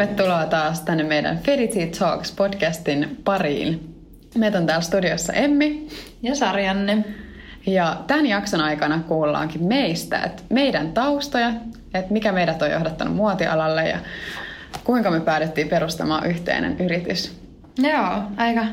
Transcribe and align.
Tervetuloa 0.00 0.46
taas 0.46 0.80
tänne 0.80 1.04
meidän 1.04 1.38
Fedity 1.38 1.86
Talks 1.98 2.32
podcastin 2.32 3.20
pariin. 3.24 3.94
Meitä 4.38 4.58
on 4.58 4.66
täällä 4.66 4.82
studiossa 4.82 5.32
Emmi 5.32 5.88
ja 6.22 6.34
Sarjanne. 6.34 7.04
Ja 7.66 7.96
tämän 8.06 8.26
jakson 8.26 8.60
aikana 8.60 9.00
kuullaankin 9.08 9.64
meistä, 9.64 10.18
että 10.18 10.42
meidän 10.50 10.92
taustoja, 10.92 11.52
että 11.94 12.12
mikä 12.12 12.32
meidät 12.32 12.62
on 12.62 12.70
johdattanut 12.70 13.16
muotialalle 13.16 13.88
ja 13.88 13.98
kuinka 14.84 15.10
me 15.10 15.20
päädyttiin 15.20 15.68
perustamaan 15.68 16.26
yhteinen 16.26 16.80
yritys. 16.80 17.40
Joo, 17.78 18.22
aika 18.36 18.64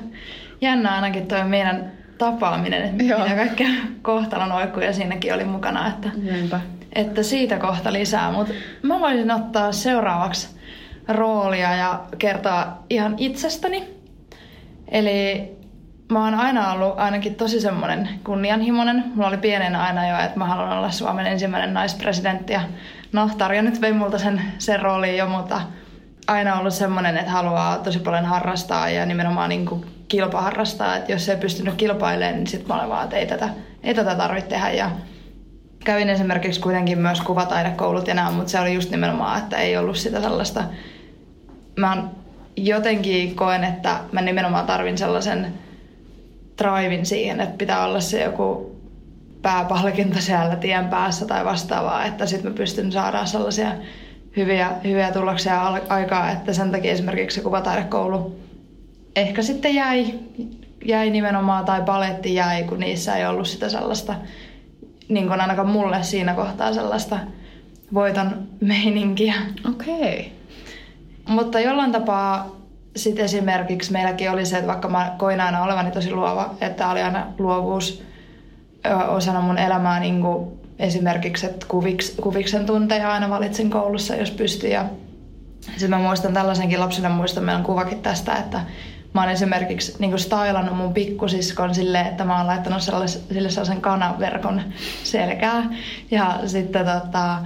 jännä 0.62 0.96
ainakin 0.96 1.28
tuo 1.28 1.44
meidän 1.44 1.92
tapaaminen, 2.18 2.82
että 2.82 3.04
Joo. 3.04 3.24
mitä 3.24 3.36
kaikkea 3.46 3.70
kohtalon 4.02 4.52
oikkuja 4.52 4.94
siinäkin 4.94 5.34
oli 5.34 5.44
mukana. 5.44 5.88
Että, 5.88 6.10
Niinpä. 6.24 6.60
että 6.96 7.24
siitä 7.24 7.58
kohta 7.60 7.94
lisää, 7.94 8.32
mutta 8.32 8.54
mä 8.82 9.00
voisin 9.00 9.32
ottaa 9.32 9.72
seuraavaksi 9.72 10.57
roolia 11.08 11.76
ja 11.76 12.00
kertoa 12.18 12.78
ihan 12.90 13.16
itsestäni. 13.18 13.88
Eli 14.88 15.52
mä 16.12 16.24
oon 16.24 16.34
aina 16.34 16.72
ollut 16.72 17.00
ainakin 17.00 17.36
tosi 17.36 17.62
semmoinen 17.62 18.10
kunnianhimoinen. 18.24 19.04
Mulla 19.16 19.28
oli 19.28 19.38
pienenä 19.38 19.84
aina 19.84 20.08
jo, 20.08 20.26
että 20.26 20.40
mä 20.40 20.46
haluan 20.46 20.78
olla 20.78 20.92
Suomen 20.92 21.28
ensimmäinen 21.28 21.74
naispresidentti. 21.74 22.54
Ja 22.54 22.62
no, 23.12 23.30
Tarja 23.38 23.62
nyt 23.62 23.82
vei 23.82 23.94
multa 23.94 24.20
sen, 24.20 24.42
sen 24.58 24.82
rooliin 24.82 25.18
jo, 25.18 25.28
mutta 25.28 25.62
aina 26.28 26.60
ollut 26.60 26.74
semmoinen, 26.74 27.18
että 27.18 27.32
haluaa 27.32 27.78
tosi 27.78 28.00
paljon 28.00 28.26
harrastaa 28.26 28.90
ja 28.90 29.06
nimenomaan 29.06 29.50
niin 29.50 29.66
kuin 29.66 29.86
kilpaharrastaa. 30.08 30.96
Että 30.96 31.12
jos 31.12 31.30
ei 31.30 31.38
pystynyt 31.38 31.74
kilpailemaan, 31.74 32.36
niin 32.36 32.48
sitten 32.48 32.68
mä 32.68 32.76
olen 32.76 32.90
vaan, 32.90 33.04
että 33.04 33.16
ei 33.16 33.28
tätä, 33.28 33.50
ei 33.84 33.94
tätä 33.94 34.16
tarvitse 34.16 34.50
tehdä. 34.50 34.70
Ja 34.72 34.92
kävin 35.84 36.10
esimerkiksi 36.10 36.62
kuitenkin 36.62 37.00
myös 37.00 37.22
kuvataidekoulut 37.22 38.08
ja 38.08 38.14
nämä, 38.14 38.32
mutta 38.32 38.52
se 38.52 38.60
oli 38.60 38.74
just 38.74 38.92
nimenomaan, 38.92 39.40
että 39.40 39.58
ei 39.58 39.78
ollut 39.78 39.98
sitä 39.98 40.22
sellaista 40.22 40.64
mä 41.78 42.04
jotenkin 42.56 43.36
koen, 43.36 43.64
että 43.64 44.00
mä 44.12 44.22
nimenomaan 44.22 44.66
tarvin 44.66 44.98
sellaisen 44.98 45.54
drivin 46.58 47.06
siihen, 47.06 47.42
että 47.42 47.58
pitää 47.58 47.86
olla 47.86 48.00
se 48.00 48.24
joku 48.24 48.76
pääpalkinto 49.42 50.20
siellä 50.20 50.56
tien 50.56 50.88
päässä 50.88 51.26
tai 51.26 51.46
vastaavaa, 51.46 52.06
että 52.06 52.26
sitten 52.26 52.52
mä 52.52 52.58
pystyn 52.58 52.92
saada 52.92 53.26
sellaisia 53.26 53.72
hyviä, 54.38 54.72
hyviä 54.84 55.12
tuloksia 55.12 55.62
aikaa, 55.90 56.32
että 56.32 56.54
sen 56.54 56.72
takia 56.72 56.92
esimerkiksi 56.92 57.36
se 57.36 57.42
kuvataidekoulu 57.42 58.48
ehkä 59.18 59.42
sitten 59.42 59.76
jäi, 59.76 60.14
jäi 60.86 61.10
nimenomaan 61.10 61.66
tai 61.66 61.82
paletti 61.82 62.36
jäi, 62.36 62.64
kun 62.64 62.80
niissä 62.80 63.16
ei 63.16 63.26
ollut 63.26 63.48
sitä 63.48 63.70
sellaista, 63.70 64.16
niin 65.10 65.28
kuin 65.28 65.42
ainakaan 65.42 65.68
mulle 65.68 66.04
siinä 66.04 66.34
kohtaa 66.34 66.74
sellaista 66.74 67.20
voiton 67.94 68.48
meininkiä. 68.62 69.34
Okei. 69.70 69.94
Okay. 69.96 70.37
Mutta 71.28 71.60
jollain 71.60 71.92
tapaa 71.92 72.56
sitten 72.96 73.26
esimerkiksi 73.26 73.92
meilläkin 73.92 74.32
oli 74.32 74.46
se, 74.46 74.58
että 74.58 74.68
vaikka 74.68 74.90
mä 74.90 75.16
koin 75.18 75.42
aina 75.42 75.64
olevani 75.64 75.92
tosi 75.92 76.12
luova, 76.12 76.56
että 76.62 76.90
oli 76.90 77.02
aina 77.02 77.28
luovuus 77.38 78.04
osana 79.08 79.42
mun 79.42 79.58
elämää 79.58 80.00
niin 80.00 80.22
kuin 80.22 80.48
esimerkiksi, 80.80 81.46
että 81.46 81.66
kuviks, 81.70 82.16
kuviksen 82.22 82.66
tunteja 82.66 83.14
aina 83.14 83.30
valitsin 83.30 83.70
koulussa, 83.70 84.16
jos 84.16 84.32
pystyi. 84.32 84.72
Ja 84.72 84.86
sitten 85.62 85.90
mä 85.90 85.98
muistan 85.98 86.34
tällaisenkin 86.34 86.80
lapsena, 86.80 87.10
muistan 87.10 87.44
meillä 87.44 87.60
on 87.60 87.66
kuvakin 87.66 88.02
tästä, 88.02 88.36
että 88.36 88.62
mä 89.14 89.22
oon 89.22 89.32
esimerkiksi 89.32 89.96
niin 90.00 90.12
kuin 90.12 90.20
stylannut 90.20 90.78
mun 90.78 90.94
pikkusiskon 90.94 91.76
silleen, 91.76 92.08
että 92.08 92.26
mä 92.26 92.38
oon 92.38 92.48
laittanut 92.48 92.82
sille 92.82 93.50
sellaisen 93.50 93.82
kanaverkon 93.82 94.62
selkää. 95.04 95.64
Ja 96.12 96.40
sitten 96.46 96.86
tota, 96.86 97.38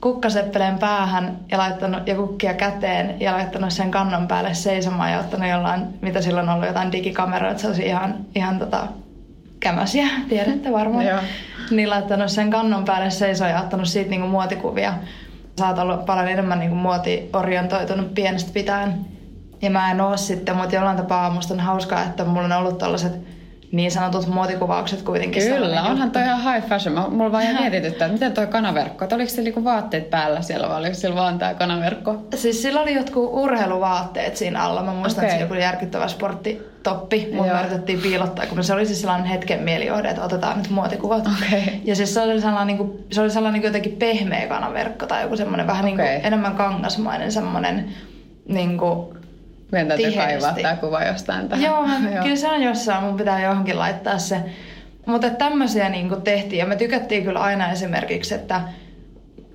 kukkaseppeleen 0.00 0.78
päähän 0.78 1.38
ja 1.50 1.58
laittanut 1.58 2.06
ja 2.06 2.14
kukkia 2.14 2.54
käteen 2.54 3.20
ja 3.20 3.32
laittanut 3.32 3.72
sen 3.72 3.90
kannon 3.90 4.28
päälle 4.28 4.54
seisomaan 4.54 5.12
ja 5.12 5.20
ottanut 5.20 5.48
jollain, 5.48 5.82
mitä 6.00 6.20
silloin 6.20 6.48
on 6.48 6.54
ollut 6.54 6.68
jotain 6.68 6.92
digikameroita, 6.92 7.60
se 7.60 7.66
olisi 7.66 7.86
ihan, 7.86 8.14
ihan 8.34 8.58
tota, 8.58 8.86
kämäsiä, 9.60 10.06
tiedätte 10.28 10.72
varmaan. 10.72 11.06
Joo. 11.06 11.20
Niin 11.70 11.90
laittanut 11.90 12.30
sen 12.30 12.50
kannon 12.50 12.84
päälle 12.84 13.10
seisomaan 13.10 13.54
ja 13.54 13.60
ottanut 13.60 13.88
siitä 13.88 14.10
niinku 14.10 14.28
muotikuvia. 14.28 14.94
Sä 15.58 15.68
oot 15.68 15.78
ollut 15.78 16.06
paljon 16.06 16.28
enemmän 16.28 16.58
niinku 16.58 16.76
muotiorientoitunut 16.76 18.14
pienestä 18.14 18.50
pitäen. 18.54 18.94
Ja 19.62 19.70
mä 19.70 19.90
en 19.90 20.00
oo 20.00 20.16
sitten, 20.16 20.56
mutta 20.56 20.74
jollain 20.74 20.96
tapaa 20.96 21.30
musta 21.30 21.54
on 21.54 21.60
hauskaa, 21.60 22.02
että 22.02 22.24
mulla 22.24 22.44
on 22.44 22.52
ollut 22.52 22.78
tällaiset 22.78 23.12
niin 23.72 23.90
sanotut 23.90 24.26
muotikuvaukset 24.26 25.02
kuitenkin. 25.02 25.42
Kyllä, 25.42 25.82
onhan 25.82 26.10
toi 26.10 26.22
ihan 26.22 26.54
high 26.54 26.68
fashion. 26.68 27.12
Mulla 27.12 27.32
vaan 27.32 27.44
mietityttää, 27.60 28.06
että 28.06 28.12
miten 28.12 28.32
toi 28.32 28.46
kanaverkko, 28.46 29.04
että 29.04 29.16
oliko 29.16 29.30
se 29.30 29.42
niinku 29.42 29.64
vaatteet 29.64 30.10
päällä 30.10 30.42
siellä 30.42 30.68
vai 30.68 30.78
oliko 30.78 30.94
sillä 30.94 31.14
vaan 31.14 31.38
tää 31.38 31.54
kanaverkko? 31.54 32.16
Siis 32.34 32.62
sillä 32.62 32.80
oli 32.80 32.94
jotkut 32.94 33.30
urheiluvaatteet 33.32 34.36
siinä 34.36 34.62
alla. 34.62 34.82
Mä 34.82 34.92
muistan, 34.92 35.24
okay. 35.24 35.28
että 35.28 35.38
se 35.38 35.44
joku 35.44 35.54
järkyttävä 35.54 36.08
sporttitoppi, 36.08 37.28
me 37.32 37.60
yritettiin 37.60 38.00
piilottaa, 38.00 38.46
kun 38.46 38.64
se 38.64 38.72
oli 38.72 38.86
siis 38.86 39.00
sellainen 39.00 39.26
hetken 39.26 39.62
mielijohde, 39.62 40.08
että 40.08 40.24
otetaan 40.24 40.58
nyt 40.58 40.70
muotikuvat. 40.70 41.26
Okay. 41.26 41.60
Ja 41.84 41.96
siis 41.96 42.14
se 42.14 42.20
oli 42.20 42.40
sellainen, 42.40 42.66
niin 42.66 42.78
kuin, 42.78 43.06
se 43.12 43.20
oli 43.20 43.30
sellainen 43.30 43.60
niin 43.60 43.68
jotenkin 43.68 43.96
pehmeä 43.96 44.46
kanaverkko 44.46 45.06
tai 45.06 45.22
joku 45.22 45.36
semmoinen 45.36 45.66
vähän 45.66 45.84
okay. 45.84 45.96
niin 45.96 46.14
kuin, 46.14 46.26
enemmän 46.26 46.54
kangasmainen 46.54 47.32
semmoinen 47.32 47.88
niin 48.48 48.78
kuin, 48.78 49.17
meidän 49.72 49.88
täytyy 49.88 50.12
kaivaa 50.12 50.54
tämä 50.62 50.76
kuva 50.76 51.02
jostain 51.02 51.48
tähän. 51.48 51.64
Joo, 51.64 51.86
Joo, 52.14 52.22
kyllä 52.22 52.36
se 52.36 52.48
on 52.48 52.62
jossain. 52.62 53.04
Mun 53.04 53.16
pitää 53.16 53.42
johonkin 53.42 53.78
laittaa 53.78 54.18
se. 54.18 54.40
Mutta 55.06 55.30
tämmöisiä 55.30 55.88
niin 55.88 56.22
tehtiin. 56.22 56.58
Ja 56.58 56.66
me 56.66 56.76
tykättiin 56.76 57.24
kyllä 57.24 57.40
aina 57.40 57.72
esimerkiksi, 57.72 58.34
että 58.34 58.60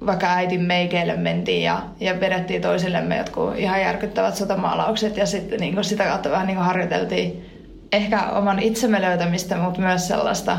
vaikka 0.06 0.28
äitin 0.28 0.62
meikeille 0.62 1.16
mentiin 1.16 1.64
ja, 1.64 1.84
ja 2.00 2.20
vedettiin 2.20 2.62
toisillemme 2.62 3.18
jotkut 3.18 3.58
ihan 3.58 3.82
järkyttävät 3.82 4.36
sotamaalaukset. 4.36 5.18
Ja 5.18 5.26
sitten 5.26 5.60
niin 5.60 5.84
sitä 5.84 6.04
kautta 6.04 6.32
vähän 6.32 6.48
niin 6.48 6.58
harjoiteltiin 6.58 7.54
ehkä 7.94 8.30
oman 8.30 8.60
itsemme 8.60 9.02
löytämistä, 9.02 9.58
mutta 9.58 9.82
myös 9.82 10.08
sellaista 10.08 10.58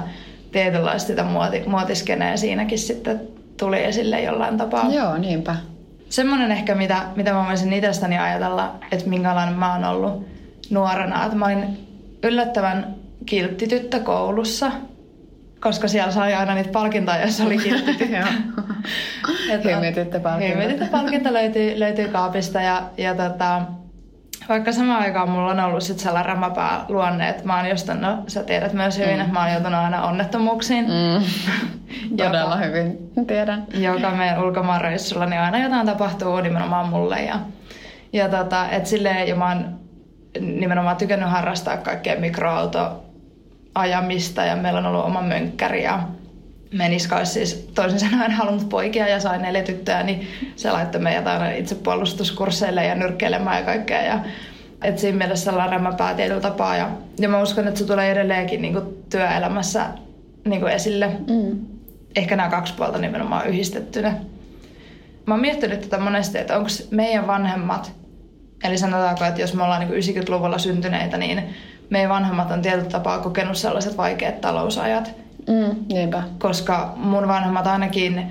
tietynlaista 0.53 1.25
muoti, 1.25 1.63
muotiskeneen 1.67 2.39
siinäkin 2.39 2.79
sitten 2.79 3.21
tuli 3.57 3.85
esille 3.85 4.23
jollain 4.23 4.57
tapaa. 4.57 4.91
Joo, 4.91 5.17
niinpä 5.17 5.57
semmoinen 6.09 6.53
ehkä, 6.53 6.75
mitä, 6.75 7.03
mitä 7.17 7.33
mä 7.33 7.47
voisin 7.49 7.73
itsestäni 7.73 8.19
ajatella, 8.19 8.75
että 8.93 9.09
minkälainen 9.09 9.55
mä 9.55 9.73
oon 9.73 9.85
ollut 9.85 10.29
nuorena. 10.71 11.25
Että 11.25 11.37
mä 11.37 11.45
olin 11.45 11.87
yllättävän 12.23 12.95
kiltti 13.27 13.67
tyttö 13.67 14.01
koulussa, 14.01 14.73
koska 15.61 15.89
siellä 15.89 16.13
sai 16.13 16.35
aina 16.35 16.55
niitä 16.55 16.71
palkintoja, 16.71 17.27
jos 17.27 17.41
oli 17.41 17.59
kiltti 17.59 17.95
tyttö. 17.99 18.25
Hymityttöpalkinto. 20.55 20.85
palkinto 20.91 21.33
löytyy, 21.33 21.81
löytyy 21.81 22.09
kaapista 22.09 22.61
ja, 22.61 22.83
ja 22.99 23.15
tota, 23.15 23.63
vaikka 24.49 24.73
samaan 24.73 25.03
aikaan 25.03 25.31
mulla 25.31 25.51
on 25.51 25.61
ollut 25.61 25.83
sit 25.83 25.99
sellainen 25.99 26.35
rämäpää 26.35 26.85
luonne, 26.89 27.29
että 27.29 27.45
mä 27.45 27.57
oon 27.57 27.69
jostain, 27.69 28.01
no 28.01 28.19
sä 28.27 28.43
tiedät 28.43 28.73
myös 28.73 28.99
hyvin, 28.99 29.15
mm. 29.15 29.21
että 29.21 29.33
mä 29.33 29.41
oon 29.41 29.53
joutunut 29.53 29.81
aina 29.81 30.07
onnettomuuksiin. 30.07 30.85
Mm. 30.85 31.25
Todella 32.17 32.55
joka, 32.55 32.57
hyvin, 32.57 33.11
tiedän. 33.27 33.67
Joka 33.75 34.11
meidän 34.11 34.45
ulkomaanreissulla, 34.45 35.27
niin 35.27 35.41
aina 35.41 35.59
jotain 35.59 35.87
tapahtuu 35.87 36.41
nimenomaan 36.41 36.89
mulle. 36.89 37.23
Ja, 37.23 37.39
ja 38.13 38.29
tota, 38.29 38.69
et 38.69 38.87
silleen, 38.87 39.29
ja 39.29 39.37
mä 39.37 39.49
oon 39.49 39.79
nimenomaan 40.41 40.97
tykännyt 40.97 41.31
harrastaa 41.31 41.77
kaikkea 41.77 42.21
mikroautoajamista 42.21 44.45
ja 44.45 44.57
meillä 44.57 44.79
on 44.79 44.87
ollut 44.87 45.05
oma 45.05 45.23
mönkkäri 45.23 45.83
ja 45.83 46.01
meniska 46.75 47.17
olisi 47.17 47.33
siis 47.33 47.69
toisin 47.75 48.01
sanoen 48.01 48.31
halunnut 48.31 48.69
poikia 48.69 49.09
ja 49.09 49.21
sai 49.21 49.39
neljä 49.39 49.63
tyttöä, 49.63 50.03
niin 50.03 50.29
se 50.57 50.73
laittoi 50.73 51.01
meidät 51.01 51.27
aina 51.27 51.51
itsepuolustuskursseille 51.51 52.85
ja 52.85 52.95
nyrkkeilemään 52.95 53.59
ja 53.59 53.65
kaikkea. 53.65 54.03
Ja, 54.03 54.21
et 54.83 54.99
siinä 54.99 55.19
mielessä 55.19 55.51
rämäpää 55.51 56.15
tietyllä 56.15 56.41
tapaa. 56.41 56.77
Ja, 56.77 56.91
ja 57.19 57.29
mä 57.29 57.43
uskon, 57.43 57.69
että 57.69 57.81
se 57.81 57.87
tulee 57.87 58.11
edelleenkin 58.11 58.63
niin 58.63 58.73
kuin 58.73 58.85
työelämässä 59.11 59.87
niin 60.45 60.61
kuin 60.61 60.73
esille. 60.73 61.07
Mm. 61.07 61.61
Ehkä 62.17 62.37
nämä 62.37 62.49
kaksi 62.49 62.75
puolta 62.75 62.99
nimenomaan 62.99 63.47
yhdistettynä. 63.47 64.15
Mä 65.27 65.35
oon 65.35 65.41
miettinyt 65.41 65.81
tätä 65.81 65.99
monesti, 65.99 66.39
että 66.39 66.57
onko 66.57 66.69
meidän 66.91 67.27
vanhemmat, 67.27 67.93
eli 68.65 68.79
sanotaanko, 68.79 69.25
että 69.25 69.41
jos 69.41 69.55
me 69.55 69.63
ollaan 69.63 69.89
niin 69.89 70.25
90-luvulla 70.25 70.59
syntyneitä, 70.59 71.17
niin 71.17 71.43
meidän 71.91 72.11
vanhemmat 72.11 72.51
on 72.51 72.63
tietyllä 72.63 72.85
tapaa 72.85 73.19
kokenut 73.19 73.57
sellaiset 73.57 73.97
vaikeat 73.97 74.41
talousajat– 74.41 75.13
Mm, 75.49 75.77
niinpä. 75.89 76.23
Koska 76.39 76.93
mun 76.97 77.29
vanhemmat 77.29 77.67
ainakin 77.67 78.27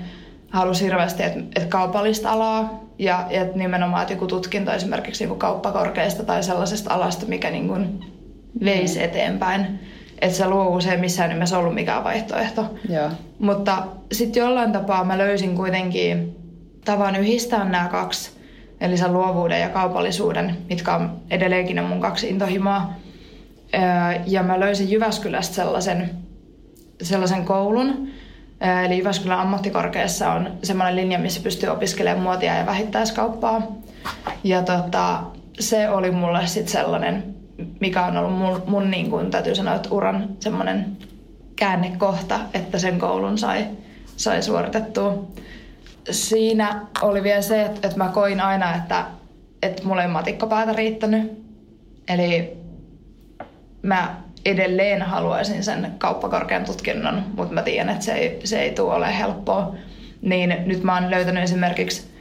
halusi 0.50 0.84
hirveästi, 0.84 1.22
että, 1.22 1.40
että 1.40 1.68
kaupallista 1.68 2.30
alaa 2.30 2.84
ja 2.98 3.26
että 3.30 3.58
nimenomaan 3.58 4.02
että 4.02 4.14
joku 4.14 4.26
tutkinto 4.26 4.72
esimerkiksi 4.72 5.26
niin 5.26 5.38
kauppakorkeasta 5.38 6.22
tai 6.22 6.42
sellaisesta 6.42 6.94
alasta, 6.94 7.26
mikä 7.26 7.50
niin 7.50 7.68
kuin 7.68 8.00
veisi 8.64 8.98
mm. 8.98 9.04
eteenpäin. 9.04 9.80
Että 10.18 10.36
se 10.36 10.48
luovuus 10.48 10.86
ei 10.86 10.96
missään 10.96 11.30
nimessä 11.30 11.58
ollut 11.58 11.74
mikään 11.74 12.04
vaihtoehto. 12.04 12.74
Joo. 12.88 13.10
Mutta 13.38 13.86
sitten 14.12 14.40
jollain 14.40 14.72
tapaa 14.72 15.04
mä 15.04 15.18
löysin 15.18 15.56
kuitenkin 15.56 16.36
tavan 16.84 17.16
yhdistää 17.16 17.64
nämä 17.64 17.88
kaksi, 17.88 18.30
eli 18.80 18.96
sen 18.96 19.12
luovuuden 19.12 19.60
ja 19.60 19.68
kaupallisuuden, 19.68 20.56
mitkä 20.68 20.94
on 20.94 21.20
edelleenkin 21.30 21.84
mun 21.84 22.00
kaksi 22.00 22.28
intohimoa. 22.28 22.90
Ja 24.26 24.42
mä 24.42 24.60
löysin 24.60 24.90
Jyväskylästä 24.90 25.54
sellaisen 25.54 26.10
sellaisen 27.02 27.44
koulun, 27.44 28.08
Eli 28.84 28.98
Jyväskylän 28.98 29.38
ammattikorkeassa 29.38 30.32
on 30.32 30.50
semmoinen 30.62 30.96
linja, 30.96 31.18
missä 31.18 31.40
pystyy 31.42 31.68
opiskelemaan 31.68 32.22
muotia 32.22 32.54
ja 32.54 32.66
vähittäiskauppaa. 32.66 33.62
Ja 34.44 34.62
tota, 34.62 35.22
se 35.60 35.88
oli 35.88 36.10
mulle 36.10 36.46
sitten 36.46 36.72
sellainen, 36.72 37.34
mikä 37.80 38.06
on 38.06 38.16
ollut 38.16 38.38
mun, 38.38 38.62
mun 38.66 38.90
niin 38.90 39.10
kuin, 39.10 39.30
täytyy 39.30 39.54
sanoa, 39.54 39.74
että 39.74 39.88
uran 39.90 40.28
semmoinen 40.40 40.96
käännekohta, 41.56 42.40
että 42.54 42.78
sen 42.78 42.98
koulun 42.98 43.38
sai, 43.38 43.66
sai 44.16 44.42
suoritettua. 44.42 45.24
Siinä 46.10 46.80
oli 47.02 47.22
vielä 47.22 47.42
se, 47.42 47.62
että, 47.62 47.88
että 47.88 47.98
mä 47.98 48.08
koin 48.08 48.40
aina, 48.40 48.74
että, 48.74 49.06
että 49.62 49.84
mulla 49.84 50.02
ei 50.02 50.08
matikkopäätä 50.08 50.72
riittänyt. 50.72 51.44
Eli 52.08 52.56
mä 53.82 54.14
edelleen 54.44 55.02
haluaisin 55.02 55.64
sen 55.64 55.94
kauppakorkean 55.98 56.64
tutkinnon, 56.64 57.22
mutta 57.36 57.54
mä 57.54 57.62
tiedän, 57.62 57.88
että 57.88 58.04
se 58.04 58.12
ei, 58.12 58.40
se 58.44 58.62
ei 58.62 58.70
tule 58.70 58.94
ole 58.94 59.18
helppoa. 59.18 59.74
Niin 60.22 60.56
nyt 60.66 60.82
mä 60.82 60.94
oon 60.94 61.10
löytänyt 61.10 61.44
esimerkiksi 61.44 62.14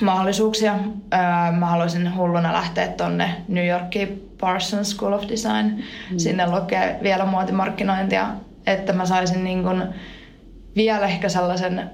mahdollisuuksia. 0.00 0.74
Mä 1.58 1.66
haluaisin 1.66 2.16
hulluna 2.16 2.52
lähteä 2.52 2.88
tonne 2.88 3.30
New 3.48 3.66
Yorkiin 3.66 4.30
Parsons 4.40 4.90
School 4.90 5.12
of 5.12 5.22
Design. 5.28 5.66
Mm. 5.66 6.18
Sinne 6.18 6.50
lukee 6.50 6.98
vielä 7.02 7.24
muotimarkkinointia, 7.24 8.28
että 8.66 8.92
mä 8.92 9.06
saisin 9.06 9.44
niin 9.44 9.62
kun 9.62 9.84
vielä 10.76 11.06
ehkä 11.06 11.28
sellaisen 11.28 11.90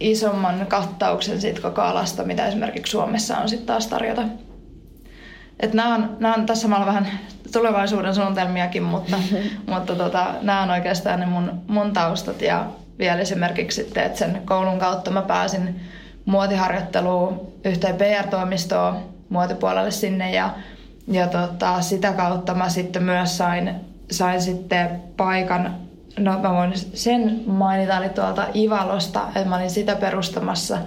isomman 0.00 0.66
kattauksen 0.68 1.40
siitä 1.40 1.60
koko 1.60 1.80
alasta, 1.80 2.24
mitä 2.24 2.46
esimerkiksi 2.46 2.90
Suomessa 2.90 3.38
on 3.38 3.48
sitten 3.48 3.66
taas 3.66 3.86
tarjota. 3.86 4.22
Et 5.60 5.74
nämä, 5.74 5.94
on, 5.94 6.16
nämä 6.20 6.34
on 6.34 6.46
tässä 6.46 6.62
samalla 6.62 6.86
vähän 6.86 7.08
tulevaisuuden 7.52 8.14
suunnitelmiakin, 8.14 8.82
mutta, 8.82 9.16
mutta 9.72 9.94
tota, 9.94 10.26
nämä 10.42 10.62
on 10.62 10.70
oikeastaan 10.70 11.20
ne 11.20 11.26
mun, 11.26 11.62
mun 11.66 11.92
taustat 11.92 12.42
ja 12.42 12.66
vielä 12.98 13.20
esimerkiksi 13.20 13.84
sitten, 13.84 14.04
että 14.04 14.18
sen 14.18 14.42
koulun 14.44 14.78
kautta 14.78 15.10
mä 15.10 15.22
pääsin 15.22 15.80
muotiharjoitteluun 16.24 17.52
yhteen 17.64 17.96
PR-toimistoon 17.96 18.96
muotipuolelle 19.28 19.90
sinne 19.90 20.32
ja, 20.32 20.50
ja 21.08 21.26
tota, 21.26 21.82
sitä 21.82 22.12
kautta 22.12 22.54
mä 22.54 22.68
sitten 22.68 23.02
myös 23.02 23.38
sain, 23.38 23.74
sain 24.10 24.42
sitten 24.42 25.02
paikan 25.16 25.86
No 26.18 26.38
mä 26.38 26.54
voin 26.54 26.72
sen 26.94 27.42
mainita, 27.46 27.96
eli 27.96 28.08
tuolta 28.08 28.46
Ivalosta, 28.54 29.26
että 29.26 29.48
mä 29.48 29.56
olin 29.56 29.70
sitä 29.70 29.96
perustamassa. 29.96 30.78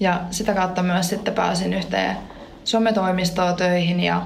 Ja 0.00 0.20
sitä 0.30 0.54
kautta 0.54 0.82
myös 0.82 1.08
sitten 1.08 1.34
pääsin 1.34 1.74
yhteen 1.74 2.16
sometoimistoon 2.68 3.56
töihin 3.56 4.00
ja, 4.00 4.22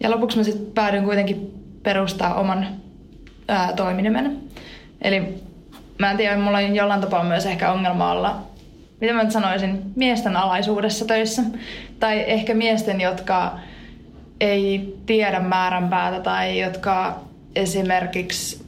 ja 0.00 0.10
lopuksi 0.10 0.38
mä 0.38 0.44
sitten 0.44 0.72
päädyin 0.74 1.04
kuitenkin 1.04 1.54
perustaa 1.82 2.34
oman 2.34 2.66
ää, 3.48 3.72
toiminimen. 3.72 4.40
Eli 5.02 5.42
mä 5.98 6.10
en 6.10 6.16
tiedä, 6.16 6.36
mulla 6.36 6.58
on 6.58 6.74
jollain 6.74 7.00
tapaa 7.00 7.24
myös 7.24 7.46
ehkä 7.46 7.72
ongelma 7.72 8.12
olla, 8.12 8.42
mitä 9.00 9.12
mä 9.14 9.22
nyt 9.22 9.32
sanoisin, 9.32 9.82
miesten 9.96 10.36
alaisuudessa 10.36 11.04
töissä. 11.04 11.42
Tai 12.00 12.24
ehkä 12.26 12.54
miesten, 12.54 13.00
jotka 13.00 13.58
ei 14.40 14.96
tiedä 15.06 15.40
määränpäätä 15.40 16.20
tai 16.20 16.60
jotka 16.60 17.20
esimerkiksi 17.56 18.63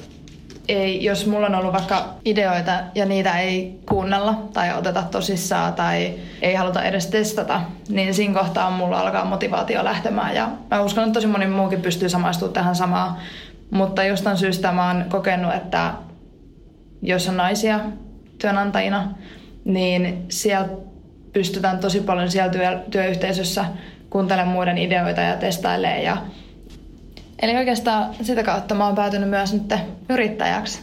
ei, 0.68 1.04
jos 1.04 1.26
mulla 1.26 1.46
on 1.46 1.54
ollut 1.54 1.72
vaikka 1.72 2.14
ideoita 2.24 2.72
ja 2.94 3.06
niitä 3.06 3.38
ei 3.38 3.80
kuunnella 3.88 4.42
tai 4.52 4.78
oteta 4.78 5.02
tosissaan 5.02 5.74
tai 5.74 6.14
ei 6.42 6.54
haluta 6.54 6.84
edes 6.84 7.06
testata, 7.06 7.60
niin 7.88 8.14
siinä 8.14 8.34
kohtaa 8.40 8.70
mulla 8.70 9.00
alkaa 9.00 9.24
motivaatio 9.24 9.84
lähtemään. 9.84 10.34
Ja 10.34 10.48
mä 10.70 10.80
uskon, 10.80 11.04
että 11.04 11.14
tosi 11.14 11.26
moni 11.26 11.46
muukin 11.46 11.82
pystyy 11.82 12.08
samaistumaan 12.08 12.52
tähän 12.52 12.76
samaan. 12.76 13.16
Mutta 13.70 14.04
jostain 14.04 14.36
syystä 14.36 14.72
mä 14.72 14.88
oon 14.88 15.04
kokenut, 15.08 15.54
että 15.54 15.92
jos 17.02 17.28
on 17.28 17.36
naisia 17.36 17.80
työnantajina, 18.38 19.14
niin 19.64 20.24
siellä 20.28 20.68
pystytään 21.32 21.78
tosi 21.78 22.00
paljon 22.00 22.30
siellä 22.30 22.52
työ, 22.52 22.78
työyhteisössä 22.90 23.64
kuuntelemaan 24.10 24.54
muiden 24.54 24.78
ideoita 24.78 25.20
ja 25.20 25.36
testailemaan 25.36 26.02
ja 26.02 26.16
Eli 27.42 27.56
oikeastaan 27.56 28.14
sitä 28.22 28.42
kautta 28.42 28.74
mä 28.74 28.86
oon 28.86 28.94
päätynyt 28.94 29.30
myös 29.30 29.52
nyt 29.52 29.74
yrittäjäksi. 30.08 30.80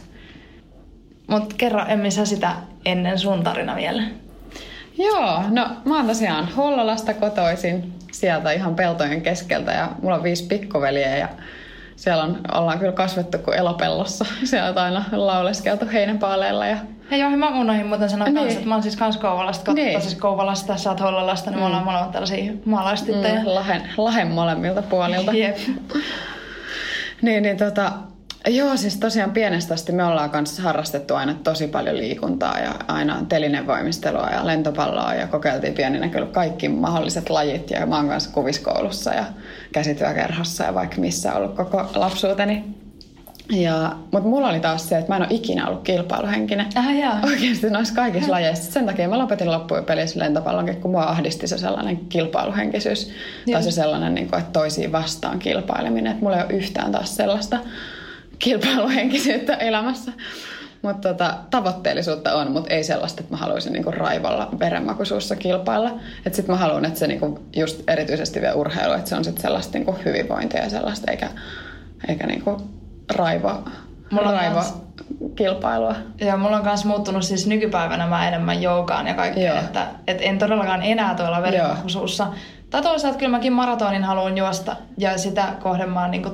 Mutta 1.26 1.54
kerro 1.58 1.84
Emmi 1.88 2.10
sä 2.10 2.24
sitä 2.24 2.52
ennen 2.84 3.18
sun 3.18 3.44
tarina 3.44 3.76
vielä. 3.76 4.02
Joo, 4.98 5.42
no 5.50 5.68
mä 5.84 5.96
oon 5.96 6.06
tosiaan 6.06 6.48
Hollolasta 6.56 7.14
kotoisin, 7.14 7.92
sieltä 8.12 8.52
ihan 8.52 8.74
peltojen 8.74 9.22
keskeltä 9.22 9.72
ja 9.72 9.90
mulla 10.02 10.16
on 10.16 10.22
viisi 10.22 10.46
pikkuveliä 10.46 11.16
ja 11.16 11.28
siellä 11.96 12.22
on, 12.22 12.40
ollaan 12.54 12.78
kyllä 12.78 12.92
kasvettu 12.92 13.38
kuin 13.38 13.58
elopellossa. 13.58 14.24
Siellä 14.44 14.70
on 14.70 14.78
aina 14.78 15.04
lauleskeltu 15.12 15.86
heinäpaaleilla 15.92 16.66
ja 16.66 16.76
Hei 17.10 17.20
joo, 17.20 17.30
mä 17.30 17.60
unohdin 17.60 17.86
muuten 17.86 18.10
sanoa 18.10 18.28
niin. 18.28 18.34
kans, 18.34 18.52
että 18.52 18.68
mä 18.68 18.74
oon 18.74 18.82
siis 18.82 18.96
kans 18.96 19.16
Kouvolasta, 19.16 19.72
niin. 19.72 20.00
siis 20.00 20.14
Kouvolasta, 20.14 20.76
sä 20.76 20.90
oot 20.90 21.00
Hollolasta, 21.00 21.50
niin 21.50 21.58
mm. 21.58 21.60
me 21.60 21.66
ollaan 21.66 21.84
molemmat 21.84 22.12
tällaisia 22.12 22.52
maalaistyttöjä. 22.64 23.40
Mm, 23.40 23.46
lahen, 23.46 23.82
lahen 23.96 24.28
molemmilta 24.28 24.82
puolilta. 24.82 25.32
Jep. 25.32 25.56
Niin, 27.22 27.42
niin 27.42 27.56
tota, 27.56 27.92
Joo, 28.48 28.76
siis 28.76 28.96
tosiaan 28.96 29.30
pienestä 29.30 29.74
asti 29.74 29.92
me 29.92 30.04
ollaan 30.04 30.30
kanssa 30.30 30.62
harrastettu 30.62 31.14
aina 31.14 31.34
tosi 31.34 31.66
paljon 31.66 31.96
liikuntaa 31.96 32.58
ja 32.58 32.74
aina 32.88 33.26
telinevoimistelua 33.28 34.28
ja 34.30 34.46
lentopalloa 34.46 35.14
ja 35.14 35.26
kokeiltiin 35.26 35.74
pieninä 35.74 36.08
kyllä 36.08 36.26
kaikki 36.26 36.68
mahdolliset 36.68 37.30
lajit 37.30 37.70
ja 37.70 37.86
mä 37.86 37.96
oon 37.96 38.08
kanssa 38.08 38.30
kuviskoulussa 38.30 39.14
ja 39.14 39.24
käsityökerhossa 39.72 40.64
ja 40.64 40.74
vaikka 40.74 40.96
missä 41.00 41.34
ollut 41.34 41.56
koko 41.56 41.90
lapsuuteni. 41.94 42.83
Ja, 43.52 43.96
mutta 44.12 44.28
mulla 44.28 44.48
oli 44.48 44.60
taas 44.60 44.88
se, 44.88 44.98
että 44.98 45.12
mä 45.12 45.16
en 45.16 45.22
ole 45.22 45.30
ikinä 45.30 45.66
ollut 45.66 45.82
kilpailuhenkinen. 45.82 46.66
Ah, 46.74 46.96
jaa. 46.98 47.20
Oikeasti 47.22 47.70
noissa 47.70 47.94
kaikissa 47.94 48.30
lajeissa. 48.30 48.72
Sen 48.72 48.86
takia 48.86 49.08
mä 49.08 49.18
lopetin 49.18 49.50
loppuun 49.50 49.84
pelissä 49.84 50.20
lentopallonkin, 50.20 50.76
kun 50.76 50.90
mua 50.90 51.02
ahdisti 51.02 51.46
se 51.46 51.58
sellainen 51.58 51.96
kilpailuhenkisyys. 51.96 53.10
Joo. 53.46 53.52
Tai 53.52 53.62
se 53.62 53.70
sellainen, 53.70 54.14
niin 54.14 54.30
kuin, 54.30 54.40
että 54.40 54.52
toisiin 54.52 54.92
vastaan 54.92 55.38
kilpaileminen. 55.38 56.12
Että 56.12 56.24
mulla 56.24 56.36
ei 56.36 56.44
ole 56.44 56.52
yhtään 56.52 56.92
taas 56.92 57.16
sellaista 57.16 57.58
kilpailuhenkisyyttä 58.38 59.54
elämässä. 59.54 60.12
Mutta 60.82 61.08
tota, 61.08 61.34
tavoitteellisuutta 61.50 62.34
on, 62.34 62.52
mutta 62.52 62.74
ei 62.74 62.84
sellaista, 62.84 63.20
että 63.20 63.34
mä 63.34 63.38
haluaisin 63.38 63.72
niinku 63.72 63.90
raivolla 63.90 64.48
verenmakuisuussa 64.58 65.36
kilpailla. 65.36 65.98
Että 66.26 66.36
sit 66.36 66.48
mä 66.48 66.56
haluan, 66.56 66.84
että 66.84 66.98
se 66.98 67.06
niinku, 67.06 67.38
just 67.56 67.90
erityisesti 67.90 68.40
vielä 68.40 68.54
urheilu, 68.54 68.92
että 68.92 69.08
se 69.08 69.16
on 69.16 69.24
sit 69.24 69.38
sellaista 69.38 69.78
niinku 69.78 69.96
hyvinvointia 70.04 70.62
ja 70.62 70.70
sellaista, 70.70 71.10
eikä, 71.10 71.30
eikä 72.08 72.26
niinku 72.26 72.62
raivo, 73.12 73.64
mulla 74.10 74.28
on 74.28 74.34
raivo 74.34 74.54
kans, 74.54 74.74
kilpailua. 75.36 75.94
Joo, 76.20 76.36
mulla 76.36 76.56
on 76.56 76.64
myös 76.64 76.84
muuttunut 76.84 77.22
siis 77.22 77.46
nykypäivänä 77.46 78.06
mä 78.06 78.28
enemmän 78.28 78.62
joukaan 78.62 79.06
ja 79.06 79.14
kaikkea, 79.14 79.60
että, 79.60 79.86
että 80.06 80.24
en 80.24 80.38
todellakaan 80.38 80.82
enää 80.82 81.14
tuolla 81.14 81.42
verenmakuisuussa. 81.42 82.26
Tai 82.70 82.82
toisaalta 82.82 83.18
kyllä 83.18 83.30
mäkin 83.30 83.52
maratonin 83.52 84.04
haluan 84.04 84.38
juosta 84.38 84.76
ja 84.98 85.18
sitä 85.18 85.48
kohden 85.62 85.90
mä 85.90 86.00
oon 86.00 86.10
niinku 86.10 86.30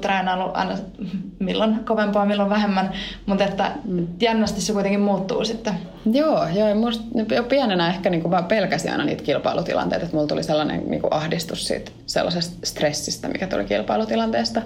aina 0.52 0.76
milloin 1.38 1.84
kovempaa, 1.84 2.26
milloin 2.26 2.50
vähemmän, 2.50 2.92
mutta 3.26 3.44
että 3.44 3.72
mm. 3.84 4.06
jännästi 4.20 4.60
se 4.60 4.72
kuitenkin 4.72 5.00
muuttuu 5.00 5.44
sitten. 5.44 5.74
Joo, 6.12 6.48
joo 6.48 6.68
ja 6.68 6.74
musta 6.74 7.04
jo 7.34 7.42
pienenä 7.42 7.88
ehkä 7.88 8.10
niinku 8.10 8.28
mä 8.28 8.42
pelkäsin 8.42 8.92
aina 8.92 9.04
niitä 9.04 9.22
kilpailutilanteita, 9.22 10.04
että 10.04 10.16
mulla 10.16 10.28
tuli 10.28 10.42
sellainen 10.42 10.82
niinku 10.86 11.08
ahdistus 11.10 11.66
siitä 11.66 11.90
sellaisesta 12.06 12.66
stressistä, 12.66 13.28
mikä 13.28 13.46
tuli 13.46 13.64
kilpailutilanteesta. 13.64 14.62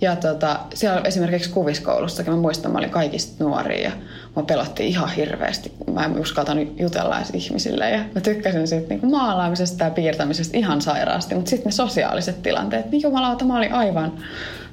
Ja 0.00 0.16
tota, 0.16 0.60
siellä 0.74 1.00
esimerkiksi 1.04 1.50
kuviskoulussakin, 1.50 2.32
mä 2.32 2.40
muistan, 2.40 2.72
mä 2.72 2.78
olin 2.78 2.90
kaikista 2.90 3.44
nuoria 3.44 3.82
ja 3.82 3.90
mä 4.36 4.42
pelottiin 4.42 4.88
ihan 4.88 5.08
hirveästi. 5.08 5.72
Mä 5.92 6.04
en 6.04 6.20
uskaltanut 6.20 6.80
jutella 6.80 7.16
edes 7.16 7.30
ihmisille 7.30 7.90
ja 7.90 7.98
mä 8.14 8.20
tykkäsin 8.20 8.68
siitä 8.68 8.88
niin 8.88 9.10
maalaamisesta 9.10 9.84
ja 9.84 9.90
piirtämisestä 9.90 10.58
ihan 10.58 10.82
sairaasti. 10.82 11.34
Mutta 11.34 11.48
sitten 11.48 11.66
ne 11.66 11.72
sosiaaliset 11.72 12.42
tilanteet, 12.42 12.90
niin 12.90 13.02
jumalauta, 13.02 13.44
mä 13.44 13.56
olin 13.56 13.72
aivan, 13.72 14.12